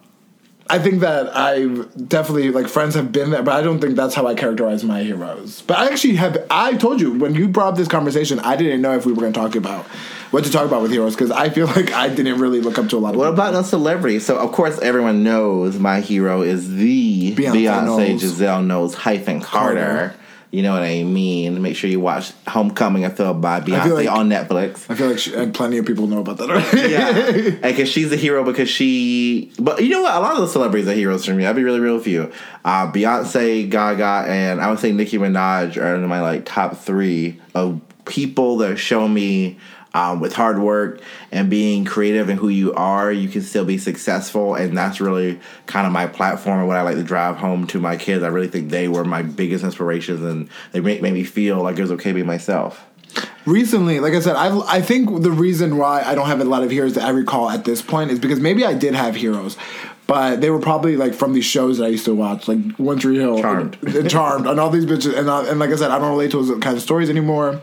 I 0.70 0.78
think 0.78 1.00
that 1.00 1.36
I've 1.36 2.08
definitely 2.08 2.50
like 2.50 2.68
friends 2.68 2.94
have 2.94 3.12
been 3.12 3.30
there, 3.30 3.42
but 3.42 3.54
I 3.54 3.62
don't 3.62 3.80
think 3.80 3.96
that's 3.96 4.14
how 4.14 4.26
I 4.26 4.34
characterize 4.34 4.82
my 4.82 5.02
heroes. 5.02 5.62
But 5.62 5.78
I 5.78 5.90
actually 5.90 6.16
have. 6.16 6.46
I 6.50 6.74
told 6.76 7.00
you 7.00 7.12
when 7.18 7.34
you 7.34 7.48
brought 7.48 7.72
up 7.72 7.76
this 7.76 7.88
conversation, 7.88 8.40
I 8.40 8.56
didn't 8.56 8.80
know 8.80 8.96
if 8.96 9.04
we 9.04 9.12
were 9.12 9.20
going 9.20 9.32
to 9.34 9.38
talk 9.38 9.56
about 9.56 9.84
what 10.30 10.44
to 10.44 10.50
talk 10.50 10.66
about 10.66 10.80
with 10.80 10.90
heroes 10.90 11.14
because 11.14 11.30
I 11.30 11.50
feel 11.50 11.66
like 11.76 11.92
I 11.92 12.08
didn't 12.08 12.40
really 12.40 12.60
look 12.60 12.78
up 12.78 12.88
to 12.88 12.96
a 12.96 12.98
lot 12.98 13.14
of. 13.14 13.16
What 13.16 13.30
people. 13.30 13.34
about 13.34 13.52
no 13.52 13.62
celebrity? 13.62 14.18
So 14.20 14.38
of 14.38 14.52
course 14.52 14.78
everyone 14.80 15.22
Knowles 15.22 15.78
my 15.78 16.00
hero 16.00 16.42
is 16.42 16.74
the 16.74 17.34
Beyonce 17.34 17.52
Beyonce, 17.52 17.84
Knowles. 17.84 18.20
Giselle 18.20 18.62
knows 18.62 18.94
hyphen 18.94 19.40
Carter. 19.40 19.80
Carter. 19.80 20.14
You 20.54 20.62
know 20.62 20.72
what 20.72 20.82
I 20.82 21.02
mean? 21.02 21.60
Make 21.60 21.74
sure 21.74 21.90
you 21.90 21.98
watch 21.98 22.32
Homecoming. 22.46 23.04
I 23.04 23.08
feel 23.08 23.34
by 23.34 23.60
Beyonce 23.60 23.92
like- 23.92 24.08
on 24.08 24.28
Netflix. 24.28 24.88
I 24.88 24.94
feel 24.94 25.08
like 25.08 25.18
she, 25.18 25.34
and 25.34 25.52
plenty 25.52 25.78
of 25.78 25.84
people 25.86 26.06
know 26.06 26.20
about 26.20 26.36
that 26.36 26.48
already. 26.48 26.92
Yeah, 26.92 27.50
because 27.68 27.88
she's 27.88 28.12
a 28.12 28.16
hero 28.16 28.44
because 28.44 28.68
she. 28.68 29.50
But 29.58 29.82
you 29.82 29.88
know 29.88 30.02
what? 30.02 30.14
A 30.14 30.20
lot 30.20 30.34
of 30.36 30.42
the 30.42 30.46
celebrities 30.48 30.86
are 30.86 30.94
heroes 30.94 31.24
for 31.24 31.34
me. 31.34 31.44
I'll 31.44 31.54
be 31.54 31.64
really 31.64 31.80
real 31.80 31.96
with 31.96 32.06
you. 32.06 32.30
Uh, 32.64 32.90
Beyonce, 32.92 33.68
Gaga, 33.68 34.30
and 34.30 34.60
I 34.60 34.70
would 34.70 34.78
say 34.78 34.92
Nicki 34.92 35.18
Minaj 35.18 35.76
are 35.76 35.96
in 35.96 36.06
my 36.06 36.20
like 36.20 36.44
top 36.44 36.76
three 36.76 37.40
of 37.54 37.80
people 38.04 38.58
that 38.58 38.76
show 38.76 39.08
me. 39.08 39.58
Um, 39.94 40.18
with 40.18 40.32
hard 40.34 40.58
work 40.58 41.00
and 41.30 41.48
being 41.48 41.84
creative 41.84 42.28
and 42.28 42.36
who 42.36 42.48
you 42.48 42.74
are, 42.74 43.12
you 43.12 43.28
can 43.28 43.42
still 43.42 43.64
be 43.64 43.78
successful, 43.78 44.56
and 44.56 44.76
that's 44.76 45.00
really 45.00 45.38
kind 45.66 45.86
of 45.86 45.92
my 45.92 46.08
platform 46.08 46.58
and 46.58 46.66
what 46.66 46.76
I 46.76 46.82
like 46.82 46.96
to 46.96 47.04
drive 47.04 47.36
home 47.36 47.68
to 47.68 47.78
my 47.78 47.96
kids. 47.96 48.24
I 48.24 48.26
really 48.26 48.48
think 48.48 48.70
they 48.70 48.88
were 48.88 49.04
my 49.04 49.22
biggest 49.22 49.62
inspirations, 49.62 50.20
and 50.20 50.48
they 50.72 50.80
make, 50.80 51.00
made 51.00 51.14
me 51.14 51.22
feel 51.22 51.62
like 51.62 51.78
it 51.78 51.82
was 51.82 51.92
okay 51.92 52.10
being 52.10 52.26
myself. 52.26 52.84
Recently, 53.46 54.00
like 54.00 54.14
I 54.14 54.20
said, 54.20 54.34
I 54.34 54.58
I 54.66 54.80
think 54.80 55.22
the 55.22 55.30
reason 55.30 55.76
why 55.76 56.02
I 56.02 56.16
don't 56.16 56.26
have 56.26 56.40
a 56.40 56.44
lot 56.44 56.64
of 56.64 56.72
heroes 56.72 56.94
that 56.94 57.04
I 57.04 57.10
recall 57.10 57.48
at 57.48 57.64
this 57.64 57.80
point 57.80 58.10
is 58.10 58.18
because 58.18 58.40
maybe 58.40 58.64
I 58.64 58.74
did 58.74 58.96
have 58.96 59.14
heroes, 59.14 59.56
but 60.08 60.40
they 60.40 60.50
were 60.50 60.58
probably 60.58 60.96
like 60.96 61.14
from 61.14 61.34
these 61.34 61.44
shows 61.44 61.78
that 61.78 61.84
I 61.84 61.88
used 61.88 62.06
to 62.06 62.14
watch, 62.14 62.48
like 62.48 62.58
One 62.78 62.98
Tree 62.98 63.18
Hill, 63.18 63.40
Charmed. 63.40 63.78
and, 63.82 64.10
Charmed, 64.10 64.46
and 64.46 64.58
all 64.58 64.70
these 64.70 64.86
bitches. 64.86 65.16
And 65.16 65.28
uh, 65.28 65.44
and 65.44 65.60
like 65.60 65.70
I 65.70 65.76
said, 65.76 65.90
I 65.92 65.98
don't 65.98 66.10
relate 66.10 66.32
to 66.32 66.42
those 66.42 66.58
kind 66.60 66.76
of 66.76 66.82
stories 66.82 67.10
anymore. 67.10 67.60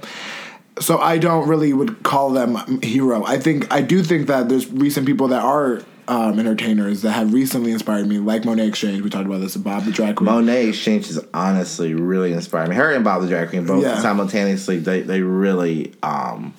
So 0.81 0.97
I 0.97 1.17
don't 1.19 1.47
really 1.47 1.73
would 1.73 2.03
call 2.03 2.31
them 2.31 2.81
hero. 2.81 3.23
I 3.23 3.37
think 3.37 3.71
I 3.71 3.81
do 3.81 4.03
think 4.03 4.27
that 4.27 4.49
there's 4.49 4.69
recent 4.71 5.05
people 5.05 5.27
that 5.29 5.41
are 5.43 5.81
um, 6.07 6.39
entertainers 6.39 7.03
that 7.03 7.11
have 7.11 7.31
recently 7.33 7.71
inspired 7.71 8.07
me, 8.07 8.17
like 8.17 8.41
Monét 8.41 8.69
X 8.69 8.79
Change. 8.79 9.01
We 9.01 9.09
talked 9.09 9.27
about 9.27 9.39
this. 9.41 9.55
Bob 9.55 9.85
the 9.85 9.91
drag 9.91 10.15
queen. 10.17 10.29
Monét 10.29 10.69
X 10.69 10.79
Change 10.79 11.09
is 11.09 11.19
honestly 11.33 11.93
really 11.93 12.33
inspiring 12.33 12.71
me. 12.71 12.75
Her 12.75 12.91
and 12.91 13.03
Bob 13.03 13.21
the 13.21 13.27
Drag 13.27 13.49
Queen 13.49 13.65
both 13.65 13.83
Yeah. 13.83 13.99
simultaneously 14.01 14.79
they 14.79 15.01
they 15.01 15.21
really 15.21 15.93
um 16.03 16.53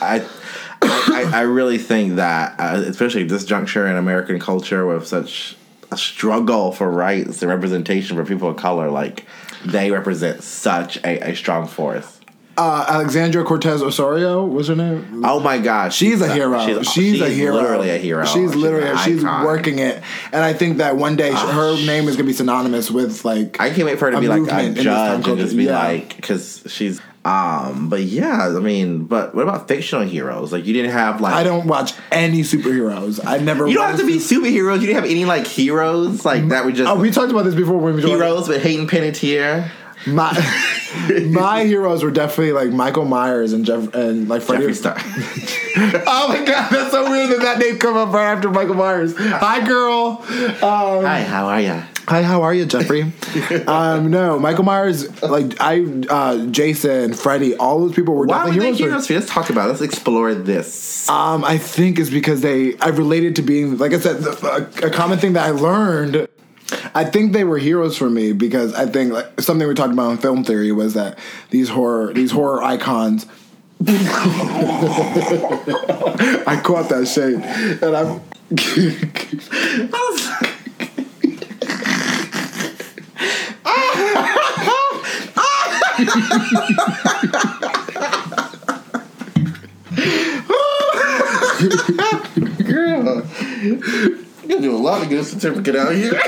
I 0.00 0.26
I, 0.82 1.30
I 1.34 1.40
really 1.42 1.78
think 1.78 2.16
that 2.16 2.58
uh, 2.58 2.82
especially 2.86 3.24
this 3.24 3.44
juncture 3.44 3.86
in 3.86 3.96
American 3.96 4.38
culture 4.40 4.86
with 4.86 5.06
such 5.06 5.56
a 5.90 5.96
struggle 5.96 6.72
for 6.72 6.90
rights 6.90 7.42
and 7.42 7.50
representation 7.50 8.16
for 8.16 8.24
people 8.24 8.48
of 8.48 8.56
color, 8.56 8.90
like 8.90 9.24
they 9.66 9.90
represent 9.90 10.42
such 10.42 10.96
a, 10.98 11.30
a 11.30 11.34
strong 11.36 11.66
force. 11.66 12.17
Uh, 12.58 12.84
Alexandra 12.88 13.44
Cortez 13.44 13.82
Osorio 13.82 14.44
was 14.44 14.66
her 14.66 14.74
name. 14.74 15.22
Oh 15.24 15.38
my 15.38 15.58
gosh, 15.58 15.96
She's 15.96 16.20
a 16.20 16.32
hero. 16.32 16.82
She's, 16.82 17.20
a 17.20 17.28
hero. 17.30 17.54
Literally 17.54 17.90
a 17.90 17.98
hero. 17.98 18.24
She's 18.24 18.54
literally 18.54 18.88
an 18.88 18.98
she's 18.98 19.22
working 19.22 19.78
it, 19.78 20.02
and 20.32 20.42
I 20.44 20.52
think 20.52 20.78
that 20.78 20.96
one 20.96 21.14
day 21.16 21.32
her 21.32 21.76
name 21.86 22.08
is 22.08 22.16
gonna 22.16 22.26
be 22.26 22.32
synonymous 22.32 22.90
with 22.90 23.24
like. 23.24 23.60
I 23.60 23.70
can't 23.70 23.86
wait 23.86 23.98
for 23.98 24.06
her 24.06 24.10
to 24.10 24.20
be 24.20 24.28
like 24.28 24.50
a 24.50 24.64
in 24.64 24.74
this 24.74 24.84
time 24.84 25.22
judge 25.22 25.28
and 25.28 25.38
just 25.38 25.56
be 25.56 25.64
Yeah. 25.64 25.78
like, 25.78 26.16
because 26.16 26.64
she's. 26.68 27.00
Um, 27.24 27.90
but 27.90 28.00
yeah, 28.02 28.48
I 28.56 28.58
mean, 28.60 29.04
but 29.04 29.34
what 29.34 29.42
about 29.42 29.68
fictional 29.68 30.04
heroes? 30.06 30.50
Like 30.50 30.64
you 30.64 30.72
didn't 30.72 30.92
have 30.92 31.20
like 31.20 31.34
I 31.34 31.42
don't 31.42 31.66
watch 31.66 31.92
any 32.10 32.40
superheroes. 32.40 33.20
I 33.24 33.38
never. 33.38 33.66
You 33.68 33.74
don't 33.74 33.88
have 33.90 34.00
to 34.00 34.06
be 34.06 34.16
superheroes. 34.16 34.80
You 34.80 34.86
didn't 34.86 34.94
have 35.02 35.04
any 35.10 35.26
like 35.26 35.46
heroes 35.46 36.24
like 36.24 36.48
that. 36.48 36.64
We 36.64 36.72
just 36.72 36.88
Oh, 36.90 36.98
we 36.98 37.10
talked 37.10 37.30
about 37.30 37.44
this 37.44 37.54
before 37.54 37.76
when 37.78 37.96
we 37.96 38.02
heroes 38.02 38.48
with 38.48 38.62
Hayden 38.62 38.86
Panettiere, 38.86 39.68
My 40.08 40.32
my 41.30 41.64
heroes 41.64 42.02
were 42.02 42.10
definitely 42.10 42.52
like 42.52 42.70
Michael 42.70 43.04
Myers 43.04 43.52
and 43.52 43.64
Jeff 43.64 43.94
and 43.94 44.28
like 44.28 44.42
Freddie. 44.42 44.66
Jeffree 44.66 44.74
Star. 44.74 44.96
Oh 45.80 46.26
my 46.28 46.44
god, 46.44 46.70
that's 46.72 46.90
so 46.90 47.08
weird 47.08 47.30
that 47.30 47.40
that 47.42 47.58
name 47.60 47.78
come 47.78 47.96
up 47.96 48.12
right 48.12 48.32
after 48.32 48.50
Michael 48.50 48.74
Myers. 48.74 49.14
Hi, 49.16 49.64
girl. 49.64 50.18
Um, 50.60 51.04
Hi, 51.04 51.22
how 51.22 51.46
are 51.46 51.60
you? 51.60 51.80
Hi, 52.08 52.22
how 52.22 52.42
are 52.42 52.52
you, 52.52 52.64
Jeffrey? 52.66 53.02
um, 53.68 54.10
no, 54.10 54.40
Michael 54.40 54.64
Myers, 54.64 55.22
like 55.22 55.60
I, 55.60 55.84
uh, 56.10 56.46
Jason, 56.46 57.12
Freddy, 57.14 57.54
all 57.54 57.78
those 57.80 57.94
people 57.94 58.14
were 58.14 58.26
Why 58.26 58.46
were 58.46 58.50
definitely 58.50 58.72
they 58.72 58.76
heroes. 58.78 58.78
for- 58.78 58.84
heroes? 58.86 59.06
for? 59.06 59.14
Let's 59.14 59.30
talk 59.30 59.50
about. 59.50 59.66
it. 59.66 59.72
Let's 59.72 59.82
explore 59.82 60.34
this. 60.34 61.08
Um, 61.08 61.44
I 61.44 61.58
think 61.58 62.00
it's 62.00 62.10
because 62.10 62.40
they. 62.40 62.76
I 62.78 62.88
related 62.88 63.36
to 63.36 63.42
being, 63.42 63.76
like 63.78 63.92
I 63.92 64.00
said, 64.00 64.18
the, 64.18 64.70
a, 64.82 64.86
a 64.88 64.90
common 64.90 65.18
thing 65.18 65.34
that 65.34 65.46
I 65.46 65.50
learned. 65.50 66.26
I 66.94 67.04
think 67.04 67.32
they 67.32 67.44
were 67.44 67.58
heroes 67.58 67.96
for 67.96 68.10
me 68.10 68.32
because 68.32 68.74
I 68.74 68.86
think 68.86 69.12
like 69.12 69.40
something 69.40 69.66
we 69.66 69.74
talked 69.74 69.92
about 69.92 70.10
in 70.10 70.18
film 70.18 70.44
theory 70.44 70.72
was 70.72 70.94
that 70.94 71.18
these 71.50 71.68
horror 71.68 72.12
these 72.12 72.30
horror 72.30 72.62
icons. 72.62 73.26
I 76.46 76.60
caught 76.64 76.88
that 76.88 77.06
shade, 77.06 77.40
and 77.82 77.96
I'm. 77.96 78.20
Girl, 92.64 93.22
you 94.48 94.60
do 94.60 94.74
a 94.74 94.78
lot 94.78 95.02
of 95.02 95.08
good 95.10 95.24
certificate 95.24 95.76
out 95.76 95.94
here. 95.94 96.18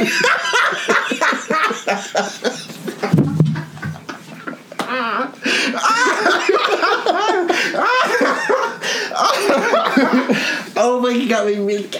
oh 10.76 11.00
my, 11.02 11.10
you 11.10 11.28
got 11.28 11.46
me 11.46 11.60
weak. 11.60 11.96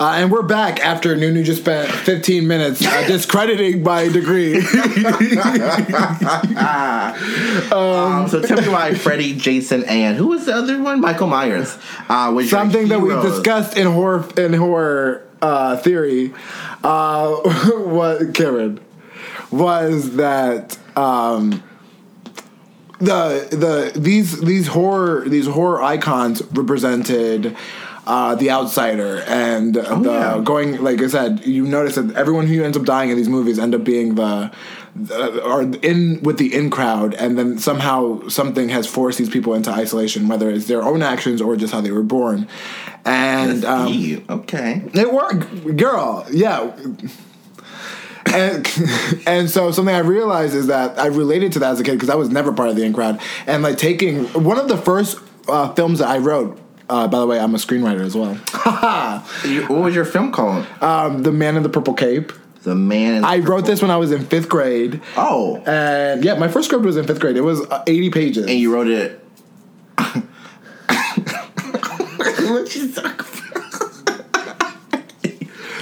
Uh, 0.00 0.12
and 0.14 0.30
we're 0.30 0.42
back 0.42 0.78
after 0.78 1.16
Nunu 1.16 1.42
just 1.42 1.62
spent 1.62 1.90
15 1.90 2.46
minutes 2.46 2.86
uh, 2.86 3.06
discrediting 3.08 3.82
my 3.82 4.08
degree. 4.08 4.62
Um, 7.70 8.28
so 8.28 8.40
tell 8.40 8.60
me 8.60 8.68
why 8.68 8.94
Freddie, 8.94 9.34
Jason, 9.34 9.84
and 9.84 10.16
who 10.16 10.28
was 10.28 10.46
the 10.46 10.54
other 10.54 10.80
one? 10.80 11.00
Michael 11.00 11.26
Myers. 11.26 11.76
Uh, 12.08 12.32
was 12.34 12.48
Something 12.48 12.88
that 12.88 13.00
we 13.00 13.10
discussed 13.22 13.76
in 13.76 13.86
horror 13.86 14.26
in 14.36 14.52
horror 14.52 15.26
uh, 15.42 15.76
theory, 15.78 16.32
uh, 16.82 17.34
what 17.34 18.34
Karen 18.34 18.80
was 19.50 20.16
that 20.16 20.78
um, 20.96 21.62
the 22.98 23.48
the 23.50 23.98
these 23.98 24.40
these 24.40 24.68
horror 24.68 25.28
these 25.28 25.46
horror 25.46 25.82
icons 25.82 26.42
represented. 26.52 27.56
Uh, 28.08 28.34
the 28.36 28.50
outsider 28.50 29.22
and 29.26 29.74
the 29.74 29.82
yeah. 29.82 30.40
going 30.42 30.82
like 30.82 30.98
I 31.02 31.08
said, 31.08 31.44
you 31.44 31.64
notice 31.66 31.96
that 31.96 32.16
everyone 32.16 32.46
who 32.46 32.64
ends 32.64 32.74
up 32.74 32.84
dying 32.84 33.10
in 33.10 33.18
these 33.18 33.28
movies 33.28 33.58
end 33.58 33.74
up 33.74 33.84
being 33.84 34.14
the, 34.14 34.50
the 34.96 35.44
are 35.44 35.60
in 35.60 36.22
with 36.22 36.38
the 36.38 36.54
in 36.54 36.70
crowd, 36.70 37.12
and 37.12 37.38
then 37.38 37.58
somehow 37.58 38.26
something 38.28 38.70
has 38.70 38.86
forced 38.86 39.18
these 39.18 39.28
people 39.28 39.52
into 39.52 39.70
isolation, 39.70 40.26
whether 40.26 40.48
it's 40.48 40.68
their 40.68 40.82
own 40.82 41.02
actions 41.02 41.42
or 41.42 41.54
just 41.54 41.70
how 41.70 41.82
they 41.82 41.90
were 41.90 42.02
born. 42.02 42.48
And 43.04 43.66
um. 43.66 44.24
Okay. 44.30 44.82
it 44.94 45.12
worked, 45.12 45.76
girl. 45.76 46.26
Yeah. 46.30 46.74
And 48.32 48.66
and 49.26 49.50
so 49.50 49.70
something 49.70 49.94
I 49.94 49.98
realized 49.98 50.54
is 50.54 50.68
that 50.68 50.98
I 50.98 51.08
related 51.08 51.52
to 51.52 51.58
that 51.58 51.72
as 51.72 51.80
a 51.80 51.84
kid 51.84 51.92
because 51.92 52.08
I 52.08 52.14
was 52.14 52.30
never 52.30 52.54
part 52.54 52.70
of 52.70 52.76
the 52.76 52.84
in 52.84 52.94
crowd. 52.94 53.20
And 53.46 53.62
like 53.62 53.76
taking 53.76 54.24
one 54.28 54.58
of 54.58 54.68
the 54.68 54.78
first 54.78 55.18
uh, 55.46 55.74
films 55.74 55.98
that 55.98 56.08
I 56.08 56.16
wrote. 56.18 56.58
Uh, 56.90 57.06
by 57.08 57.18
the 57.20 57.26
way, 57.26 57.38
I'm 57.38 57.54
a 57.54 57.58
screenwriter 57.58 58.00
as 58.00 58.14
well. 58.16 58.36
You- 59.44 59.62
what 59.66 59.82
was 59.82 59.94
your 59.94 60.04
film 60.04 60.32
called? 60.32 60.66
um, 60.82 61.22
the 61.22 61.32
Man 61.32 61.56
in 61.56 61.62
the 61.62 61.68
Purple 61.68 61.94
Cape. 61.94 62.32
The 62.64 62.74
Man. 62.74 63.16
in 63.16 63.22
the 63.22 63.28
I 63.28 63.38
wrote 63.38 63.66
this 63.66 63.80
when 63.82 63.90
I 63.90 63.96
was 63.96 64.10
in 64.12 64.24
fifth 64.26 64.48
grade, 64.48 65.00
Oh, 65.16 65.62
and 65.66 66.24
yeah, 66.24 66.34
my 66.34 66.48
first 66.48 66.66
script 66.68 66.84
was 66.84 66.96
in 66.96 67.06
fifth 67.06 67.20
grade. 67.20 67.36
It 67.36 67.42
was 67.42 67.60
uh, 67.60 67.82
80 67.86 68.10
pages. 68.10 68.46
and 68.46 68.58
you 68.58 68.72
wrote 68.74 68.88
it. 68.88 69.24
what 72.48 72.74
you 72.74 72.92
talking 72.92 73.26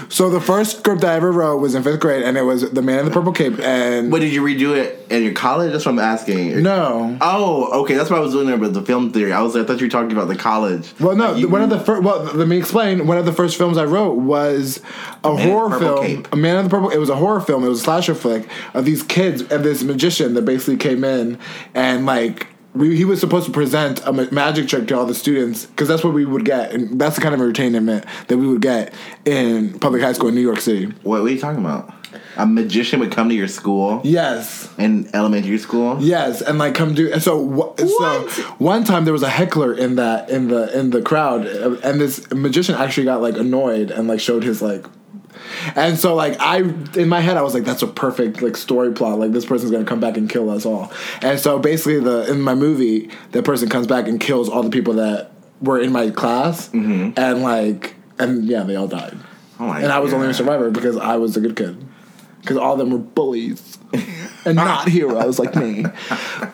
so 0.08 0.30
the 0.30 0.40
first 0.40 0.78
script 0.78 1.04
I 1.04 1.14
ever 1.14 1.32
wrote 1.32 1.58
was 1.58 1.74
in 1.74 1.82
fifth 1.82 2.00
grade, 2.00 2.22
and 2.22 2.36
it 2.36 2.42
was 2.42 2.70
the 2.70 2.82
Man 2.82 3.00
in 3.00 3.04
the 3.06 3.10
Purple 3.10 3.32
Cape. 3.32 3.58
And 3.60 4.10
But 4.10 4.20
did 4.20 4.32
you 4.32 4.42
redo 4.42 4.76
it 4.76 5.06
in 5.10 5.22
your 5.22 5.32
college? 5.32 5.72
That's 5.72 5.84
what 5.86 5.92
I'm 5.92 5.98
asking. 5.98 6.62
no, 6.62 7.16
Oh, 7.20 7.82
okay. 7.82 7.94
That's 7.94 8.10
what 8.10 8.18
I 8.18 8.22
was 8.22 8.32
doing 8.32 8.46
there 8.46 8.56
with 8.56 8.74
the 8.74 8.82
film 8.82 9.12
theory. 9.12 9.32
I 9.32 9.40
was. 9.42 9.56
I 9.56 9.64
thought 9.64 9.80
you 9.80 9.86
were 9.86 9.90
talking 9.90 10.12
about 10.12 10.28
the 10.28 10.36
college. 10.36 10.92
Well, 11.00 11.16
no. 11.16 11.34
You- 11.34 11.48
one 11.48 11.62
of 11.62 11.70
the 11.70 11.80
first. 11.80 12.02
Well, 12.02 12.22
let 12.34 12.48
me 12.48 12.56
explain. 12.58 13.06
One 13.06 13.18
of 13.18 13.26
the 13.26 13.32
first 13.32 13.56
films 13.56 13.78
I 13.78 13.84
wrote 13.84 14.14
was 14.18 14.80
a 15.24 15.36
horror 15.36 15.78
film. 15.78 16.04
Cape. 16.04 16.28
A 16.32 16.36
Man 16.36 16.56
in 16.58 16.64
the 16.64 16.70
Purple. 16.70 16.90
It 16.90 16.98
was 16.98 17.08
a 17.10 17.16
horror 17.16 17.40
film. 17.40 17.64
It 17.64 17.68
was 17.68 17.80
a 17.80 17.84
slasher 17.84 18.14
flick 18.14 18.48
of 18.74 18.84
these 18.84 19.02
kids 19.02 19.42
and 19.42 19.64
this 19.64 19.82
magician 19.82 20.34
that 20.34 20.42
basically 20.44 20.76
came 20.76 21.04
in 21.04 21.38
and 21.74 22.06
like. 22.06 22.48
We, 22.76 22.96
he 22.96 23.04
was 23.04 23.20
supposed 23.20 23.46
to 23.46 23.52
present 23.52 24.00
a 24.06 24.12
magic 24.12 24.68
trick 24.68 24.88
to 24.88 24.98
all 24.98 25.06
the 25.06 25.14
students 25.14 25.66
because 25.66 25.88
that's 25.88 26.04
what 26.04 26.12
we 26.14 26.24
would 26.24 26.44
get, 26.44 26.72
and 26.72 27.00
that's 27.00 27.16
the 27.16 27.22
kind 27.22 27.34
of 27.34 27.40
entertainment 27.40 28.04
that 28.28 28.36
we 28.38 28.46
would 28.46 28.62
get 28.62 28.92
in 29.24 29.78
public 29.78 30.02
high 30.02 30.12
school 30.12 30.28
in 30.28 30.34
New 30.34 30.40
York 30.40 30.60
City. 30.60 30.86
What, 31.02 31.22
what 31.22 31.30
are 31.30 31.34
you 31.34 31.40
talking 31.40 31.60
about? 31.64 31.92
A 32.38 32.46
magician 32.46 33.00
would 33.00 33.12
come 33.12 33.28
to 33.30 33.34
your 33.34 33.48
school 33.48 34.00
Yes, 34.04 34.68
in 34.78 35.08
elementary 35.14 35.58
school. 35.58 35.96
Yes, 36.00 36.42
and 36.42 36.58
like 36.58 36.74
come 36.74 36.94
do. 36.94 37.10
And 37.12 37.22
so, 37.22 37.74
wh- 37.76 37.80
so 37.80 38.18
one 38.58 38.84
time 38.84 39.04
there 39.04 39.12
was 39.12 39.22
a 39.22 39.28
heckler 39.30 39.72
in 39.74 39.96
that 39.96 40.28
in 40.30 40.48
the 40.48 40.78
in 40.78 40.90
the 40.90 41.00
crowd, 41.02 41.46
uh, 41.46 41.76
and 41.82 42.00
this 42.00 42.30
magician 42.30 42.74
actually 42.74 43.04
got 43.04 43.22
like 43.22 43.36
annoyed 43.36 43.90
and 43.90 44.06
like 44.08 44.20
showed 44.20 44.44
his 44.44 44.60
like. 44.62 44.84
And 45.74 45.98
so 45.98 46.14
like 46.14 46.38
I 46.40 46.58
in 46.98 47.08
my 47.08 47.20
head 47.20 47.36
I 47.36 47.42
was 47.42 47.54
like 47.54 47.64
that's 47.64 47.82
a 47.82 47.86
perfect 47.86 48.42
like 48.42 48.56
story 48.56 48.92
plot. 48.92 49.18
Like 49.18 49.32
this 49.32 49.46
person's 49.46 49.70
gonna 49.70 49.84
come 49.84 50.00
back 50.00 50.16
and 50.16 50.28
kill 50.28 50.50
us 50.50 50.64
all. 50.66 50.92
And 51.22 51.38
so 51.40 51.58
basically 51.58 52.00
the 52.00 52.30
in 52.30 52.40
my 52.40 52.54
movie 52.54 53.10
that 53.32 53.44
person 53.44 53.68
comes 53.68 53.86
back 53.86 54.06
and 54.08 54.18
kills 54.20 54.48
all 54.48 54.62
the 54.62 54.70
people 54.70 54.94
that 54.94 55.32
were 55.60 55.80
in 55.80 55.92
my 55.92 56.10
class 56.10 56.68
Mm-hmm. 56.68 57.18
and 57.18 57.42
like 57.42 57.94
and 58.18 58.44
yeah 58.44 58.62
they 58.62 58.76
all 58.76 58.88
died. 58.88 59.16
Oh 59.58 59.70
and 59.72 59.86
I 59.86 59.98
was 60.00 60.12
only 60.12 60.28
a 60.28 60.34
survivor 60.34 60.70
because 60.70 60.96
I 60.96 61.16
was 61.16 61.36
a 61.36 61.40
good 61.40 61.56
kid. 61.56 61.82
Because 62.40 62.58
all 62.58 62.74
of 62.74 62.78
them 62.78 62.90
were 62.90 62.98
bullies 62.98 63.78
and 64.46 64.56
not 64.56 64.88
heroes 64.88 65.38
like 65.38 65.54
me. 65.56 65.84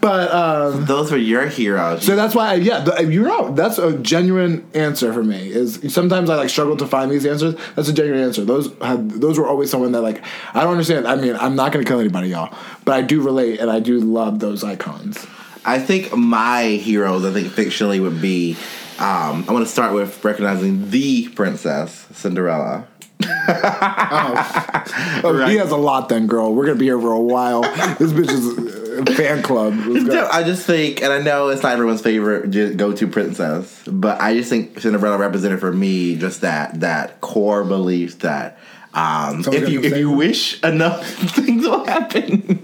But 0.00 0.32
um, 0.32 0.86
Those 0.86 1.12
were 1.12 1.18
your 1.18 1.46
heroes. 1.46 2.04
so 2.04 2.16
that's 2.16 2.34
why, 2.34 2.52
I, 2.52 2.54
yeah, 2.54 2.80
the, 2.80 3.04
you're 3.04 3.26
right. 3.26 3.54
That's 3.54 3.78
a 3.78 3.96
genuine 3.98 4.66
answer 4.74 5.12
for 5.12 5.22
me. 5.22 5.50
Is 5.50 5.80
sometimes 5.92 6.30
I 6.30 6.36
like 6.36 6.50
struggle 6.50 6.76
to 6.78 6.86
find 6.86 7.10
these 7.10 7.26
answers. 7.26 7.54
That's 7.76 7.88
a 7.88 7.92
genuine 7.92 8.22
answer. 8.22 8.44
Those 8.44 8.72
have, 8.80 9.20
those 9.20 9.38
were 9.38 9.46
always 9.46 9.70
someone 9.70 9.92
that 9.92 10.00
like 10.00 10.22
I 10.54 10.62
don't 10.62 10.72
understand. 10.72 11.06
I 11.06 11.16
mean, 11.16 11.36
I'm 11.36 11.54
not 11.54 11.72
going 11.72 11.84
to 11.84 11.88
kill 11.88 12.00
anybody, 12.00 12.28
y'all, 12.28 12.56
but 12.84 12.94
I 12.94 13.02
do 13.02 13.20
relate 13.22 13.60
and 13.60 13.70
I 13.70 13.80
do 13.80 14.00
love 14.00 14.40
those 14.40 14.64
icons. 14.64 15.24
I 15.64 15.78
think 15.78 16.16
my 16.16 16.64
heroes, 16.64 17.24
I 17.24 17.32
think 17.32 17.48
fictionally 17.48 18.00
would 18.00 18.20
be. 18.20 18.56
Um, 18.98 19.46
I 19.48 19.52
want 19.52 19.64
to 19.66 19.72
start 19.72 19.94
with 19.94 20.24
recognizing 20.24 20.90
the 20.90 21.28
princess 21.30 22.06
Cinderella. 22.12 22.86
Oh, 25.24 25.32
Right. 25.34 25.50
he 25.50 25.56
has 25.56 25.70
a 25.70 25.76
lot, 25.76 26.08
then, 26.08 26.26
girl. 26.26 26.54
We're 26.54 26.66
gonna 26.66 26.78
be 26.78 26.86
here 26.86 27.00
for 27.00 27.12
a 27.12 27.20
while. 27.20 27.62
this 27.62 28.12
bitch 28.12 28.30
is 28.30 28.98
a 28.98 29.06
fan 29.14 29.42
club. 29.42 29.74
No, 29.74 30.28
I 30.30 30.42
just 30.42 30.66
think, 30.66 31.02
and 31.02 31.12
I 31.12 31.20
know 31.20 31.48
it's 31.48 31.62
not 31.62 31.72
everyone's 31.72 32.02
favorite 32.02 32.50
go 32.76 32.92
to 32.92 33.06
princess, 33.06 33.82
but 33.86 34.20
I 34.20 34.34
just 34.34 34.50
think 34.50 34.80
Cinderella 34.80 35.18
represented 35.18 35.60
for 35.60 35.72
me 35.72 36.16
just 36.16 36.40
that 36.42 36.80
that 36.80 37.20
core 37.20 37.64
belief 37.64 38.18
that 38.20 38.58
um, 38.94 39.42
if 39.46 39.68
you 39.68 39.80
if 39.80 39.92
you 39.92 40.10
you. 40.10 40.16
wish 40.16 40.62
enough 40.62 41.06
things 41.32 41.64
will 41.66 41.84
happen, 41.86 42.62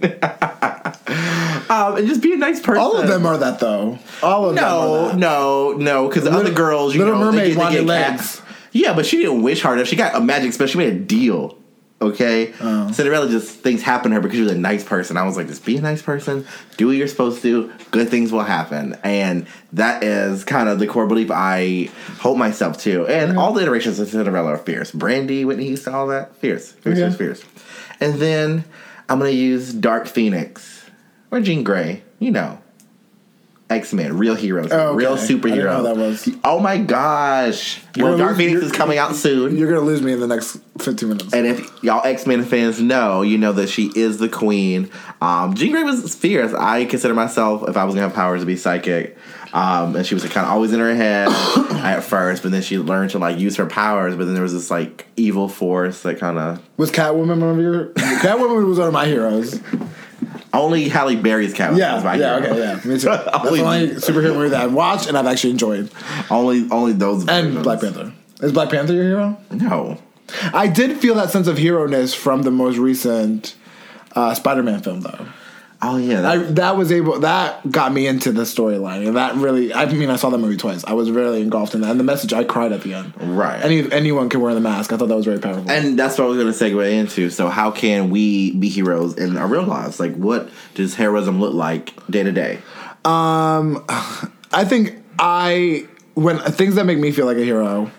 um, 1.70 1.96
and 1.96 2.06
just 2.06 2.20
be 2.22 2.34
a 2.34 2.36
nice 2.36 2.60
person. 2.60 2.82
All 2.82 2.96
of 2.98 3.08
them 3.08 3.24
are 3.26 3.38
that 3.38 3.60
though. 3.60 3.98
All 4.22 4.50
of 4.50 4.54
them. 4.54 4.64
No, 4.64 5.12
no, 5.12 5.72
no, 5.72 6.08
because 6.08 6.24
the 6.24 6.32
other 6.32 6.52
girls, 6.52 6.94
you 6.94 7.00
Little 7.00 7.14
know, 7.18 7.26
Mermaid 7.26 7.40
they 7.40 7.48
get, 7.48 7.54
they 7.54 7.60
wanted 7.60 7.86
legs. 7.86 8.36
Cat- 8.36 8.44
yeah, 8.72 8.94
but 8.94 9.06
she 9.06 9.18
didn't 9.18 9.42
wish 9.42 9.62
hard 9.62 9.78
enough. 9.78 9.88
She 9.88 9.96
got 9.96 10.14
a 10.14 10.20
magic 10.20 10.52
spell. 10.52 10.66
She 10.66 10.78
made 10.78 10.92
a 10.92 10.98
deal. 10.98 11.56
Okay, 12.00 12.52
Oh. 12.60 12.92
Cinderella 12.92 13.28
just 13.28 13.58
things 13.58 13.82
happen 13.82 14.12
to 14.12 14.14
her 14.14 14.20
because 14.20 14.36
she 14.36 14.42
was 14.42 14.52
a 14.52 14.56
nice 14.58 14.84
person. 14.84 15.16
I 15.16 15.24
was 15.24 15.36
like, 15.36 15.48
just 15.48 15.64
be 15.64 15.76
a 15.78 15.80
nice 15.80 16.00
person, 16.00 16.46
do 16.76 16.86
what 16.86 16.94
you're 16.94 17.08
supposed 17.08 17.42
to. 17.42 17.72
Good 17.90 18.08
things 18.08 18.30
will 18.30 18.44
happen, 18.44 18.96
and 19.02 19.48
that 19.72 20.04
is 20.04 20.44
kind 20.44 20.68
of 20.68 20.78
the 20.78 20.86
core 20.86 21.08
belief 21.08 21.28
I 21.32 21.90
hold 22.20 22.38
myself 22.38 22.78
to. 22.82 23.04
And 23.08 23.36
all 23.36 23.52
the 23.52 23.62
iterations 23.62 23.98
of 23.98 24.06
Cinderella 24.08 24.50
are 24.50 24.58
fierce. 24.58 24.92
Brandy, 24.92 25.44
Whitney 25.44 25.64
Houston, 25.66 25.92
all 25.92 26.06
that 26.06 26.36
fierce, 26.36 26.70
fierce, 26.70 26.98
Yeah. 26.98 27.06
fierce, 27.10 27.40
fierce. 27.40 27.44
And 27.98 28.14
then 28.20 28.64
I'm 29.08 29.18
gonna 29.18 29.30
use 29.30 29.72
Dark 29.74 30.06
Phoenix 30.06 30.82
or 31.32 31.40
Jean 31.40 31.64
Grey. 31.64 32.04
You 32.20 32.30
know, 32.30 32.58
X 33.70 33.92
Men, 33.92 34.16
real 34.16 34.34
heroes, 34.34 34.72
Oh, 34.72 34.88
okay. 34.88 34.96
real 34.96 35.12
I 35.14 35.26
didn't 35.26 35.44
know 35.44 35.50
superheroes. 35.50 35.82
that 35.84 35.96
was- 35.96 36.28
Oh 36.44 36.58
my 36.58 36.78
gosh! 36.78 37.80
You're 37.94 38.08
well, 38.08 38.18
Dark 38.18 38.30
lose- 38.38 38.38
Phoenix 38.38 38.64
is 38.66 38.72
coming 38.72 38.96
out 38.98 39.14
soon. 39.14 39.56
You're 39.58 39.68
gonna 39.68 39.84
lose 39.86 40.00
me 40.00 40.12
in 40.12 40.20
the 40.20 40.26
next 40.26 40.58
15 40.78 41.08
minutes. 41.10 41.34
And 41.34 41.46
if 41.46 41.70
y'all 41.84 42.00
X 42.06 42.26
Men 42.26 42.44
fans 42.44 42.80
know, 42.80 43.22
you 43.22 43.36
know 43.36 43.52
that 43.52 43.68
she 43.68 43.90
is 43.94 44.18
the 44.18 44.28
queen. 44.28 44.90
Um, 45.20 45.54
Jean 45.54 45.72
Grey 45.72 45.82
was 45.82 46.14
fierce. 46.14 46.54
I 46.54 46.86
consider 46.86 47.12
myself, 47.14 47.68
if 47.68 47.76
I 47.76 47.84
was 47.84 47.94
gonna 47.94 48.06
have 48.06 48.14
powers, 48.16 48.40
to 48.40 48.46
be 48.46 48.56
psychic. 48.56 49.16
Um, 49.52 49.96
and 49.96 50.04
she 50.04 50.12
was 50.14 50.22
kind 50.26 50.44
of 50.46 50.52
always 50.52 50.74
in 50.74 50.80
her 50.80 50.94
head 50.94 51.28
at 51.72 52.00
first, 52.00 52.42
but 52.42 52.52
then 52.52 52.60
she 52.60 52.78
learned 52.78 53.10
to 53.12 53.18
like 53.18 53.38
use 53.38 53.56
her 53.56 53.64
powers. 53.66 54.14
But 54.14 54.24
then 54.26 54.34
there 54.34 54.42
was 54.42 54.52
this 54.52 54.70
like 54.70 55.06
evil 55.16 55.48
force 55.48 56.02
that 56.02 56.18
kind 56.18 56.38
of 56.38 56.60
Was 56.76 56.90
Catwoman 56.90 57.40
one 57.40 57.50
of 57.50 57.58
your? 57.58 57.86
Catwoman 57.94 58.66
was 58.66 58.78
one 58.78 58.88
of 58.88 58.92
my 58.94 59.06
heroes. 59.06 59.58
Only 60.52 60.88
Halle 60.88 61.16
Berry's 61.16 61.52
cat. 61.54 61.76
Yeah, 61.76 61.94
was 61.96 62.04
my 62.04 62.14
yeah, 62.16 62.40
hero. 62.40 62.52
okay, 62.52 62.58
yeah. 62.60 62.74
Me 62.90 62.98
too. 62.98 63.06
That's 63.08 63.24
the 63.24 63.48
Only- 63.48 63.60
only 63.60 63.88
superhero 63.96 64.34
movie 64.34 64.48
that 64.50 64.62
I've 64.62 64.72
watched 64.74 65.08
and 65.08 65.16
I've 65.18 65.26
actually 65.26 65.50
enjoyed. 65.50 65.90
Only, 66.30 66.68
only 66.70 66.92
those. 66.92 67.26
And 67.28 67.48
versions. 67.48 67.62
Black 67.64 67.80
Panther. 67.80 68.12
Is 68.42 68.52
Black 68.52 68.70
Panther 68.70 68.92
your 68.94 69.04
hero? 69.04 69.36
No, 69.50 69.98
I 70.52 70.66
did 70.68 70.96
feel 70.98 71.14
that 71.16 71.30
sense 71.30 71.46
of 71.48 71.58
hero 71.58 71.86
ness 71.86 72.14
from 72.14 72.42
the 72.42 72.50
most 72.50 72.76
recent 72.78 73.54
uh, 74.14 74.34
Spider-Man 74.34 74.80
film, 74.82 75.00
though. 75.00 75.26
Oh 75.82 75.96
yeah, 75.96 76.20
that, 76.20 76.32
I, 76.32 76.36
that 76.38 76.76
was 76.76 76.90
able 76.92 77.20
that 77.20 77.70
got 77.70 77.92
me 77.92 78.06
into 78.06 78.32
the 78.32 78.42
storyline, 78.42 79.06
and 79.06 79.16
that 79.16 79.34
really. 79.36 79.72
I 79.72 79.86
mean, 79.86 80.10
I 80.10 80.16
saw 80.16 80.30
that 80.30 80.38
movie 80.38 80.56
twice. 80.56 80.84
I 80.84 80.92
was 80.92 81.10
really 81.10 81.42
engulfed 81.42 81.74
in 81.74 81.82
that, 81.82 81.90
and 81.90 82.00
the 82.00 82.04
message 82.04 82.32
I 82.32 82.44
cried 82.44 82.72
at 82.72 82.82
the 82.82 82.94
end. 82.94 83.12
Right. 83.20 83.62
Any 83.62 83.90
anyone 83.92 84.28
can 84.28 84.40
wear 84.40 84.54
the 84.54 84.60
mask. 84.60 84.92
I 84.92 84.96
thought 84.96 85.08
that 85.08 85.16
was 85.16 85.24
very 85.24 85.38
powerful. 85.38 85.70
And 85.70 85.98
that's 85.98 86.18
what 86.18 86.24
I 86.24 86.28
was 86.28 86.38
going 86.38 86.52
to 86.52 86.58
segue 86.58 86.92
into. 86.92 87.30
So, 87.30 87.48
how 87.48 87.70
can 87.70 88.10
we 88.10 88.52
be 88.52 88.68
heroes 88.68 89.16
in 89.16 89.36
our 89.36 89.46
real 89.46 89.64
lives? 89.64 90.00
Like, 90.00 90.14
what 90.14 90.50
does 90.74 90.94
heroism 90.94 91.40
look 91.40 91.54
like 91.54 91.94
day 92.10 92.22
to 92.22 92.32
day? 92.32 92.60
Um, 93.04 93.84
I 94.52 94.64
think 94.64 95.02
I 95.18 95.86
when 96.14 96.38
things 96.40 96.74
that 96.74 96.84
make 96.84 96.98
me 96.98 97.12
feel 97.12 97.26
like 97.26 97.36
a 97.36 97.44
hero 97.44 97.90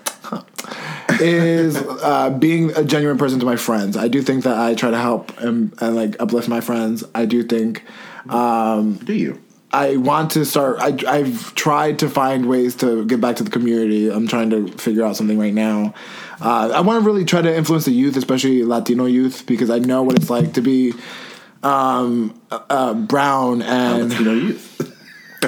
is 1.22 1.78
uh, 1.78 2.30
being 2.30 2.72
a 2.76 2.84
genuine 2.84 3.18
person 3.18 3.40
to 3.40 3.46
my 3.46 3.56
friends. 3.56 3.98
I 3.98 4.08
do 4.08 4.22
think 4.22 4.44
that 4.44 4.58
I 4.58 4.76
try 4.76 4.92
to 4.92 4.98
help 4.98 5.38
and, 5.40 5.74
and 5.82 5.96
like 5.96 6.16
uplift 6.20 6.48
my 6.48 6.62
friends. 6.62 7.04
I 7.14 7.26
do 7.26 7.44
think 7.44 7.84
Um, 8.30 8.96
Do 9.04 9.14
you? 9.14 9.40
I 9.72 9.98
want 9.98 10.32
to 10.32 10.46
start. 10.46 10.80
I, 10.80 10.98
I've 11.08 11.54
tried 11.54 12.00
to 12.00 12.10
find 12.10 12.48
ways 12.48 12.76
to 12.78 13.06
get 13.06 13.22
back 13.22 13.36
to 13.36 13.44
the 13.44 13.52
community. 13.52 14.10
I'm 14.12 14.28
trying 14.28 14.50
to 14.50 14.68
figure 14.78 15.06
out 15.06 15.16
something 15.16 15.38
right 15.38 15.54
now. 15.54 15.94
Uh, 16.42 16.72
I 16.74 16.82
want 16.82 17.04
to 17.04 17.08
really 17.08 17.24
try 17.24 17.42
to 17.42 17.56
influence 17.56 17.86
the 17.86 17.92
youth, 17.92 18.18
especially 18.18 18.64
Latino 18.64 19.06
youth, 19.06 19.46
because 19.46 19.70
I 19.70 19.78
know 19.80 20.02
what 20.02 20.16
it's 20.16 20.30
like 20.30 20.54
to 20.54 20.62
be 20.62 20.94
um, 21.62 22.40
uh, 22.50 22.62
uh, 22.70 22.94
brown 22.96 23.62
and 23.62 24.10
know, 24.26 24.34
youth. 24.34 24.69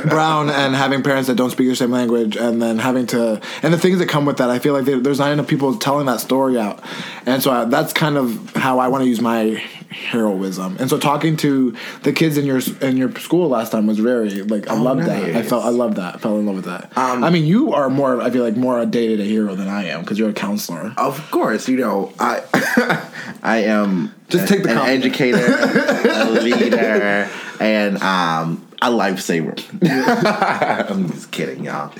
Brown 0.05 0.49
and 0.49 0.73
having 0.75 1.03
parents 1.03 1.27
that 1.27 1.35
don't 1.35 1.51
speak 1.51 1.65
your 1.65 1.75
same 1.75 1.91
language 1.91 2.37
and 2.37 2.61
then 2.61 2.79
having 2.79 3.05
to 3.07 3.41
and 3.61 3.73
the 3.73 3.77
things 3.77 3.99
that 3.99 4.07
come 4.07 4.25
with 4.25 4.37
that 4.37 4.49
i 4.49 4.57
feel 4.57 4.73
like 4.73 4.85
there's 4.85 5.19
not 5.19 5.31
enough 5.31 5.47
people 5.47 5.75
telling 5.77 6.05
that 6.05 6.19
story 6.21 6.57
out. 6.57 6.81
And 7.25 7.43
so 7.43 7.51
I, 7.51 7.65
that's 7.65 7.91
kind 7.93 8.17
of 8.17 8.55
how 8.55 8.79
i 8.79 8.87
want 8.87 9.03
to 9.03 9.09
use 9.09 9.19
my 9.21 9.61
heroism. 9.91 10.77
And 10.79 10.89
so 10.89 10.97
talking 10.97 11.35
to 11.37 11.75
the 12.03 12.13
kids 12.13 12.37
in 12.37 12.45
your 12.45 12.61
in 12.79 12.95
your 12.95 13.13
school 13.15 13.49
last 13.49 13.73
time 13.73 13.85
was 13.87 13.99
very 13.99 14.29
like 14.43 14.69
i 14.69 14.73
Oh, 14.75 14.81
loved 14.81 15.01
that. 15.01 15.35
I 15.35 15.43
felt 15.43 15.65
i 15.65 15.69
loved 15.69 15.97
that. 15.97 16.15
I 16.15 16.17
fell 16.19 16.37
in 16.39 16.45
love 16.45 16.55
with 16.55 16.65
that. 16.65 16.97
Um, 16.97 17.23
i 17.25 17.29
mean 17.29 17.45
you 17.45 17.73
are 17.73 17.89
more 17.89 18.21
i 18.21 18.29
feel 18.29 18.43
like 18.43 18.55
more 18.55 18.79
a 18.79 18.85
day-to-day 18.85 19.27
hero 19.27 19.55
than 19.55 19.67
i 19.67 19.85
am 19.87 20.01
because 20.01 20.17
you're 20.17 20.29
a 20.29 20.33
counselor. 20.33 20.93
Of 20.97 21.29
course, 21.31 21.67
you 21.67 21.77
know, 21.77 22.13
I 22.19 22.41
I 23.43 23.57
am 23.65 24.13
Just 24.29 24.47
take 24.47 24.63
the 24.63 24.69
an 24.71 24.77
compliment. 24.77 25.05
educator, 25.05 26.09
a 26.09 26.29
leader, 26.41 27.29
and 27.59 27.97
um, 28.01 28.65
a 28.81 28.89
lifesaver. 28.89 29.59
I'm 30.89 31.09
just 31.11 31.31
kidding, 31.31 31.65
y'all. 31.65 31.93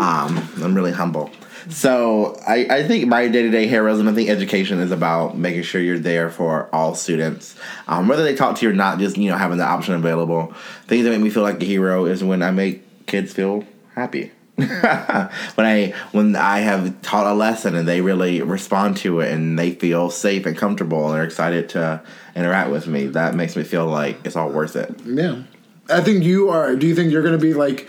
Um, 0.00 0.48
I'm 0.62 0.74
really 0.74 0.92
humble. 0.92 1.30
So 1.68 2.40
I, 2.46 2.66
I 2.70 2.88
think 2.88 3.06
my 3.08 3.28
day 3.28 3.42
to 3.42 3.50
day 3.50 3.66
heroism, 3.66 4.08
I 4.08 4.14
think 4.14 4.28
education 4.28 4.80
is 4.80 4.90
about 4.90 5.36
making 5.36 5.62
sure 5.62 5.80
you're 5.80 5.98
there 5.98 6.30
for 6.30 6.74
all 6.74 6.94
students, 6.94 7.56
um, 7.86 8.08
whether 8.08 8.22
they 8.22 8.34
talk 8.34 8.56
to 8.56 8.66
you 8.66 8.72
or 8.72 8.74
not. 8.74 8.98
Just 8.98 9.16
you 9.16 9.30
know 9.30 9.36
having 9.36 9.58
the 9.58 9.64
option 9.64 9.94
available. 9.94 10.54
Things 10.86 11.04
that 11.04 11.10
make 11.10 11.20
me 11.20 11.30
feel 11.30 11.42
like 11.42 11.62
a 11.62 11.66
hero 11.66 12.06
is 12.06 12.24
when 12.24 12.42
I 12.42 12.50
make 12.50 13.06
kids 13.06 13.32
feel 13.32 13.64
happy. 13.94 14.32
when 14.56 14.68
I 14.70 15.94
when 16.12 16.34
I 16.34 16.60
have 16.60 17.00
taught 17.02 17.26
a 17.26 17.34
lesson 17.34 17.76
and 17.76 17.86
they 17.86 18.00
really 18.00 18.42
respond 18.42 18.96
to 18.98 19.20
it 19.20 19.30
and 19.30 19.56
they 19.58 19.72
feel 19.72 20.10
safe 20.10 20.46
and 20.46 20.56
comfortable 20.56 21.06
and 21.06 21.14
they're 21.14 21.24
excited 21.24 21.68
to 21.70 22.02
interact 22.34 22.70
with 22.70 22.86
me, 22.86 23.06
that 23.08 23.34
makes 23.34 23.56
me 23.56 23.62
feel 23.62 23.86
like 23.86 24.18
it's 24.24 24.36
all 24.36 24.50
worth 24.50 24.74
it. 24.74 24.92
yeah 25.04 25.42
i 25.88 26.00
think 26.00 26.24
you 26.24 26.48
are 26.48 26.76
do 26.76 26.86
you 26.86 26.94
think 26.94 27.12
you're 27.12 27.22
gonna 27.22 27.38
be 27.38 27.54
like 27.54 27.88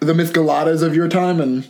the 0.00 0.14
miss 0.14 0.30
galatas 0.30 0.82
of 0.82 0.94
your 0.94 1.08
time 1.08 1.40
and 1.40 1.68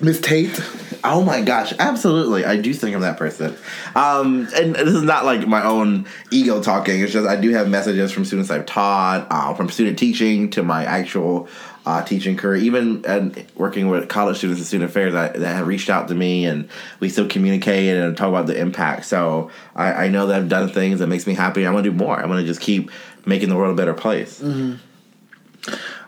miss 0.00 0.20
tate 0.20 0.60
Oh 1.04 1.22
my 1.22 1.40
gosh, 1.40 1.72
absolutely. 1.80 2.44
I 2.44 2.56
do 2.56 2.72
think 2.72 2.94
I'm 2.94 3.02
that 3.02 3.16
person. 3.16 3.56
Um, 3.96 4.48
and 4.54 4.74
this 4.76 4.94
is 4.94 5.02
not 5.02 5.24
like 5.24 5.48
my 5.48 5.64
own 5.64 6.06
ego 6.30 6.62
talking. 6.62 7.00
It's 7.00 7.12
just 7.12 7.28
I 7.28 7.34
do 7.34 7.50
have 7.50 7.68
messages 7.68 8.12
from 8.12 8.24
students 8.24 8.50
I've 8.50 8.66
taught, 8.66 9.26
uh, 9.28 9.52
from 9.54 9.68
student 9.68 9.98
teaching 9.98 10.50
to 10.50 10.62
my 10.62 10.84
actual 10.84 11.48
uh, 11.84 12.04
teaching 12.04 12.36
career, 12.36 12.62
even 12.62 13.04
and 13.04 13.44
working 13.56 13.88
with 13.88 14.08
college 14.08 14.36
students 14.38 14.60
and 14.60 14.66
student 14.66 14.90
affairs 14.90 15.12
that, 15.14 15.34
that 15.34 15.56
have 15.56 15.66
reached 15.66 15.90
out 15.90 16.06
to 16.06 16.14
me 16.14 16.46
and 16.46 16.68
we 17.00 17.08
still 17.08 17.26
communicate 17.26 17.96
and 17.96 18.16
talk 18.16 18.28
about 18.28 18.46
the 18.46 18.56
impact. 18.56 19.04
So 19.04 19.50
I, 19.74 20.04
I 20.04 20.08
know 20.08 20.28
that 20.28 20.36
I've 20.36 20.48
done 20.48 20.68
things 20.68 21.00
that 21.00 21.08
makes 21.08 21.26
me 21.26 21.34
happy. 21.34 21.66
I 21.66 21.72
want 21.72 21.82
to 21.82 21.90
do 21.90 21.96
more. 21.96 22.16
I 22.16 22.26
want 22.26 22.40
to 22.40 22.46
just 22.46 22.60
keep 22.60 22.92
making 23.26 23.48
the 23.48 23.56
world 23.56 23.72
a 23.72 23.76
better 23.76 23.94
place. 23.94 24.42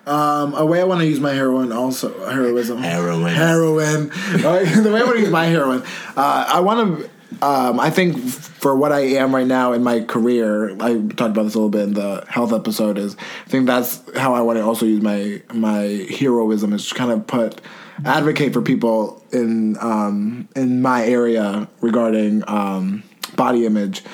Um, 0.07 0.55
a 0.55 0.67
way 0.67 0.81
I 0.81 0.85
want 0.85 1.01
to 1.01 1.07
use 1.07 1.21
my 1.21 1.33
heroin 1.33 1.73
also 1.73 2.29
heroism. 2.29 2.79
Heroin. 2.79 3.35
Heroin. 3.35 4.11
The 4.33 4.91
way 4.93 5.01
I 5.01 5.05
want 5.05 5.17
to 5.17 5.21
use 5.21 5.31
my 5.31 5.47
heroin. 5.47 5.83
Uh, 6.17 6.47
I 6.49 6.61
want 6.61 6.99
to. 6.99 7.11
Um, 7.43 7.81
I 7.81 7.91
think 7.91 8.19
for 8.19 8.77
what 8.77 8.93
I 8.93 9.01
am 9.01 9.35
right 9.35 9.47
now 9.47 9.73
in 9.73 9.83
my 9.83 10.01
career, 10.01 10.71
I 10.81 10.95
talked 10.99 11.33
about 11.33 11.45
this 11.45 11.55
a 11.55 11.59
little 11.59 11.69
bit 11.71 11.83
in 11.83 11.95
the 11.95 12.25
health 12.29 12.53
episode. 12.53 12.99
Is 12.99 13.17
I 13.47 13.49
think 13.49 13.67
that's 13.67 14.03
how 14.17 14.35
I 14.35 14.41
want 14.41 14.59
to 14.59 14.65
also 14.65 14.87
use 14.87 15.03
my 15.03 15.43
my 15.53 16.07
heroism 16.19 16.73
is 16.73 16.89
to 16.89 16.95
kind 16.95 17.11
of 17.11 17.27
put 17.27 17.61
advocate 18.05 18.53
for 18.53 18.63
people 18.63 19.23
in 19.33 19.77
um, 19.81 20.49
in 20.55 20.83
my 20.83 21.05
area 21.05 21.69
regarding 21.81 22.45
um, 22.49 23.03
body 23.37 23.67
image, 23.67 24.05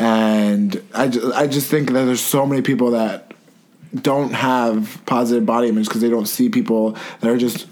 and 0.00 0.82
I 0.94 1.08
just, 1.08 1.36
I 1.36 1.46
just 1.46 1.70
think 1.70 1.88
that 1.92 2.04
there's 2.04 2.20
so 2.20 2.46
many 2.46 2.62
people 2.62 2.92
that 2.92 3.32
don't 3.94 4.32
have 4.32 5.02
positive 5.06 5.44
body 5.44 5.68
image 5.68 5.86
because 5.86 6.00
they 6.00 6.08
don't 6.08 6.26
see 6.26 6.48
people 6.48 6.96
that 7.20 7.30
are 7.30 7.36
just 7.36 7.66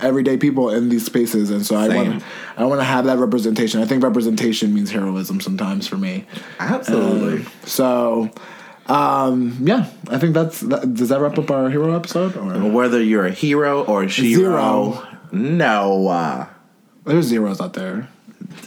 everyday 0.00 0.36
people 0.36 0.70
in 0.70 0.88
these 0.88 1.04
spaces, 1.06 1.50
and 1.50 1.64
so 1.64 1.76
I 1.76 1.88
want 1.88 2.22
I 2.56 2.64
want 2.64 2.80
to 2.80 2.84
have 2.84 3.04
that 3.04 3.18
representation. 3.18 3.80
I 3.80 3.84
think 3.86 4.02
representation 4.02 4.74
means 4.74 4.90
heroism 4.90 5.40
sometimes 5.40 5.86
for 5.86 5.96
me. 5.96 6.24
Absolutely. 6.58 7.44
So, 7.64 8.30
um, 8.86 9.56
yeah, 9.60 9.88
I 10.08 10.18
think 10.18 10.34
that's. 10.34 10.60
That, 10.60 10.94
does 10.94 11.10
that 11.10 11.20
wrap 11.20 11.38
up 11.38 11.50
our 11.50 11.70
hero 11.70 11.94
episode? 11.94 12.36
Or 12.36 12.70
Whether 12.70 13.02
you're 13.02 13.26
a 13.26 13.30
hero 13.32 13.84
or 13.84 14.02
a 14.04 14.08
shiro, 14.08 14.94
Zero. 14.94 15.08
no. 15.32 16.08
Uh, 16.08 16.46
there's 17.04 17.26
zeros 17.26 17.60
out 17.60 17.74
there. 17.74 18.08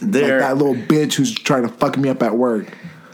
there, 0.00 0.38
that 0.40 0.56
little 0.56 0.74
bitch 0.74 1.14
who's 1.14 1.34
trying 1.34 1.62
to 1.62 1.68
fuck 1.68 1.96
me 1.98 2.08
up 2.08 2.22
at 2.22 2.36
work. 2.36 2.66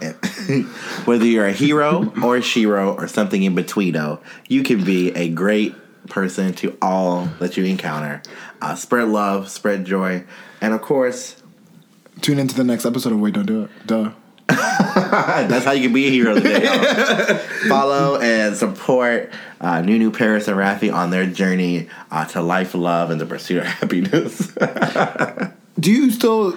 whether 1.04 1.24
you're 1.24 1.46
a 1.46 1.52
hero 1.52 2.12
or 2.22 2.36
a 2.36 2.42
shiro 2.42 2.94
or 2.94 3.08
something 3.08 3.42
in 3.42 3.54
betweeno, 3.54 4.20
you 4.48 4.62
can 4.62 4.84
be 4.84 5.10
a 5.12 5.28
great 5.28 5.74
person 6.08 6.52
to 6.54 6.76
all 6.80 7.26
that 7.38 7.56
you 7.56 7.64
encounter. 7.64 8.22
Uh, 8.60 8.74
spread 8.74 9.08
love, 9.08 9.48
spread 9.48 9.84
joy, 9.84 10.24
and 10.60 10.72
of 10.74 10.82
course, 10.82 11.42
Tune 12.20 12.38
into 12.38 12.54
the 12.54 12.64
next 12.64 12.84
episode 12.84 13.12
of 13.12 13.20
Wait 13.20 13.34
Don't 13.34 13.46
Do 13.46 13.64
It. 13.64 13.70
Duh. 13.86 14.10
That's 14.48 15.64
how 15.64 15.72
you 15.72 15.84
can 15.84 15.92
be 15.92 16.06
a 16.06 16.10
hero 16.10 16.34
today. 16.34 16.66
Follow 17.68 18.18
and 18.20 18.56
support 18.56 19.30
uh, 19.60 19.82
Nunu 19.82 20.10
Paris 20.10 20.48
and 20.48 20.56
Rafi 20.56 20.92
on 20.92 21.10
their 21.10 21.26
journey 21.26 21.88
uh, 22.10 22.24
to 22.26 22.42
life, 22.42 22.74
love, 22.74 23.10
and 23.10 23.20
the 23.20 23.26
pursuit 23.26 23.58
of 23.58 23.66
happiness. 23.66 24.52
Do 25.78 25.92
you 25.92 26.10
still? 26.10 26.52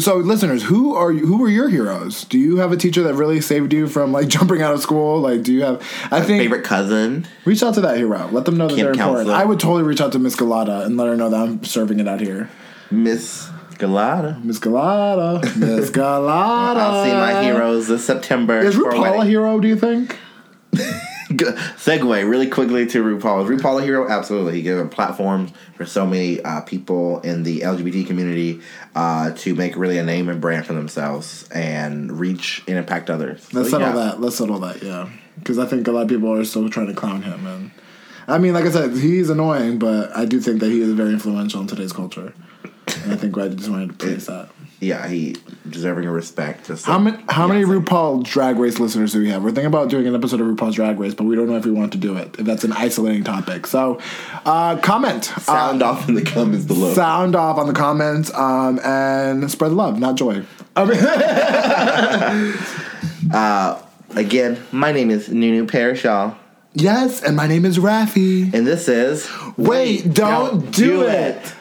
So, 0.00 0.16
listeners, 0.16 0.62
who 0.62 0.94
are 0.94 1.10
you, 1.10 1.26
who 1.26 1.38
were 1.38 1.48
your 1.48 1.68
heroes? 1.68 2.24
Do 2.24 2.38
you 2.38 2.58
have 2.58 2.70
a 2.70 2.76
teacher 2.76 3.02
that 3.02 3.14
really 3.14 3.40
saved 3.40 3.72
you 3.72 3.88
from 3.88 4.12
like 4.12 4.28
jumping 4.36 4.62
out 4.62 4.72
of 4.72 4.80
school? 4.80 5.20
Like, 5.20 5.42
do 5.42 5.52
you 5.52 5.62
have? 5.64 5.82
I 6.12 6.20
think 6.22 6.42
Favorite 6.42 6.64
cousin? 6.64 7.26
reach 7.44 7.62
out 7.62 7.74
to 7.74 7.80
that 7.80 7.96
hero. 7.96 8.28
Let 8.30 8.44
them 8.44 8.56
know 8.56 8.68
that 8.68 8.76
Camp 8.76 8.94
they're 8.94 9.04
important. 9.04 9.30
I 9.30 9.44
would 9.44 9.58
totally 9.58 9.82
reach 9.82 10.00
out 10.00 10.12
to 10.12 10.18
Miss 10.18 10.36
Galata 10.36 10.82
and 10.82 10.96
let 10.96 11.08
her 11.08 11.16
know 11.16 11.28
that 11.30 11.40
I'm 11.40 11.64
serving 11.64 11.98
it 11.98 12.06
out 12.06 12.20
here. 12.20 12.48
Miss 12.90 13.50
Galata. 13.78 14.40
Miss 14.44 14.58
Galata, 14.58 15.44
Miss 15.58 15.90
Galata. 16.00 16.80
I'll 16.80 17.04
see 17.04 17.12
my 17.12 17.42
heroes 17.42 17.88
this 17.88 18.04
September. 18.06 18.58
Is 18.60 18.76
RuPaul 18.76 19.22
a 19.22 19.24
hero? 19.26 19.58
Do 19.58 19.66
you 19.68 19.76
think? 19.76 20.16
Segue 21.76 22.28
really 22.28 22.46
quickly 22.48 22.86
to 22.86 23.02
RuPaul. 23.02 23.44
Is 23.44 23.60
RuPaul 23.60 23.80
a 23.80 23.84
hero? 23.84 24.08
Absolutely. 24.08 24.54
He 24.54 24.62
gave 24.62 24.78
a 24.78 24.86
platform 24.86 25.48
for 25.74 25.84
so 25.84 26.06
many 26.06 26.40
uh, 26.42 26.60
people 26.60 27.20
in 27.20 27.42
the 27.42 27.60
LGBT 27.60 28.06
community 28.06 28.60
uh, 28.94 29.32
to 29.32 29.54
make 29.56 29.76
really 29.76 29.98
a 29.98 30.04
name 30.04 30.28
and 30.28 30.40
brand 30.40 30.66
for 30.66 30.72
themselves 30.72 31.48
and 31.50 32.12
reach 32.18 32.62
and 32.68 32.78
impact 32.78 33.10
others. 33.10 33.52
Let's 33.52 33.70
So, 33.70 33.78
settle 33.78 33.88
yeah. 33.96 34.04
that. 34.10 34.20
Let's 34.20 34.36
settle 34.36 34.58
that. 34.60 34.82
Yeah, 34.82 35.08
because 35.38 35.58
I 35.58 35.66
think 35.66 35.88
a 35.88 35.92
lot 35.92 36.02
of 36.02 36.08
people 36.08 36.32
are 36.32 36.44
still 36.44 36.68
trying 36.70 36.86
to 36.86 36.94
clown 36.94 37.22
him, 37.22 37.44
and 37.46 37.70
I 38.28 38.38
mean, 38.38 38.54
like 38.54 38.64
I 38.64 38.70
said, 38.70 38.92
he's 38.92 39.28
annoying, 39.28 39.78
but 39.78 40.16
I 40.16 40.26
do 40.26 40.40
think 40.40 40.60
that 40.60 40.70
he 40.70 40.80
is 40.80 40.92
very 40.92 41.10
influential 41.12 41.60
in 41.60 41.66
today's 41.66 41.92
culture, 41.92 42.32
I 43.08 43.16
think 43.16 43.36
I 43.38 43.48
just 43.48 43.68
wanted 43.68 43.90
to 43.90 43.96
praise 44.06 44.26
that. 44.26 44.48
Yeah, 44.78 45.08
he 45.08 45.36
deserving 45.70 46.06
of 46.06 46.12
respect. 46.12 46.66
Just 46.66 46.84
How 46.84 46.98
many 46.98 47.16
how 47.30 47.48
many 47.48 47.64
RuPaul 47.64 48.22
Drag 48.24 48.58
Race 48.58 48.78
listeners 48.78 49.12
do 49.14 49.20
we 49.20 49.30
have? 49.30 49.42
We're 49.42 49.48
thinking 49.50 49.66
about 49.66 49.88
doing 49.88 50.06
an 50.06 50.14
episode 50.14 50.40
of 50.42 50.46
RuPaul's 50.48 50.74
Drag 50.74 50.98
Race, 51.00 51.14
but 51.14 51.24
we 51.24 51.34
don't 51.34 51.46
know 51.48 51.56
if 51.56 51.64
we 51.64 51.70
want 51.70 51.92
to 51.92 51.98
do 51.98 52.16
it. 52.18 52.36
If 52.38 52.44
that's 52.44 52.62
an 52.64 52.72
isolating 52.72 53.24
topic, 53.24 53.66
so 53.66 53.98
uh, 54.44 54.76
comment, 54.78 55.24
sound 55.24 55.82
uh, 55.82 55.92
off 55.92 56.06
in 56.10 56.14
the 56.14 56.22
comments 56.22 56.66
below. 56.66 56.92
sound 56.92 57.34
off 57.34 57.56
on 57.56 57.68
the 57.68 57.72
comments, 57.72 58.30
um, 58.34 58.78
and 58.84 59.50
spread 59.50 59.72
love, 59.72 59.98
not 59.98 60.16
joy. 60.16 60.44
I 60.76 60.84
mean, 63.30 63.82
Again, 64.16 64.58
my 64.72 64.92
name 64.92 65.10
is 65.10 65.28
Nunu 65.28 65.66
Parashal, 65.66 66.36
yes, 66.74 67.22
and 67.22 67.36
my 67.36 67.46
name 67.46 67.64
is 67.64 67.78
Rafi. 67.78 68.52
and 68.54 68.66
this 68.66 68.88
is 68.88 69.28
Wait, 69.56 70.12
don't 70.14 70.70
do 70.70 71.02
it. 71.02 71.54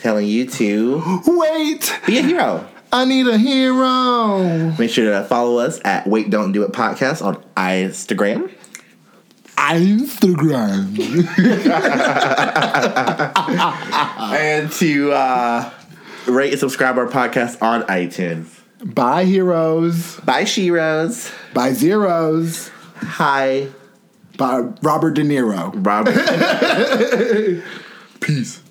Telling 0.00 0.26
you 0.26 0.46
to 0.46 1.20
Wait, 1.26 1.92
be 2.06 2.18
a 2.18 2.22
hero. 2.22 2.68
I 2.92 3.04
need 3.04 3.26
a 3.26 3.38
hero. 3.38 4.70
Make 4.78 4.90
sure 4.90 5.10
to 5.10 5.24
follow 5.26 5.58
us 5.58 5.80
at 5.84 6.06
Wait 6.06 6.30
Don't 6.30 6.52
Do 6.52 6.62
It 6.62 6.72
Podcast 6.72 7.24
on 7.24 7.42
Instagram. 7.56 8.52
Instagram. 9.56 10.98
and 14.38 14.70
to 14.72 15.12
uh, 15.12 15.70
rate 16.26 16.50
and 16.52 16.60
subscribe 16.60 16.98
our 16.98 17.06
podcast 17.06 17.62
on 17.62 17.82
iTunes. 17.84 18.58
Bye, 18.84 19.24
heroes. 19.24 20.18
Bye, 20.20 20.44
Shiros. 20.44 21.32
Bye, 21.54 21.72
zeros. 21.72 22.68
Hi, 22.96 23.68
Bye, 24.36 24.60
Robert 24.82 25.14
De 25.14 25.22
Niro. 25.22 25.72
Robert. 25.86 27.62
Peace. 28.20 28.61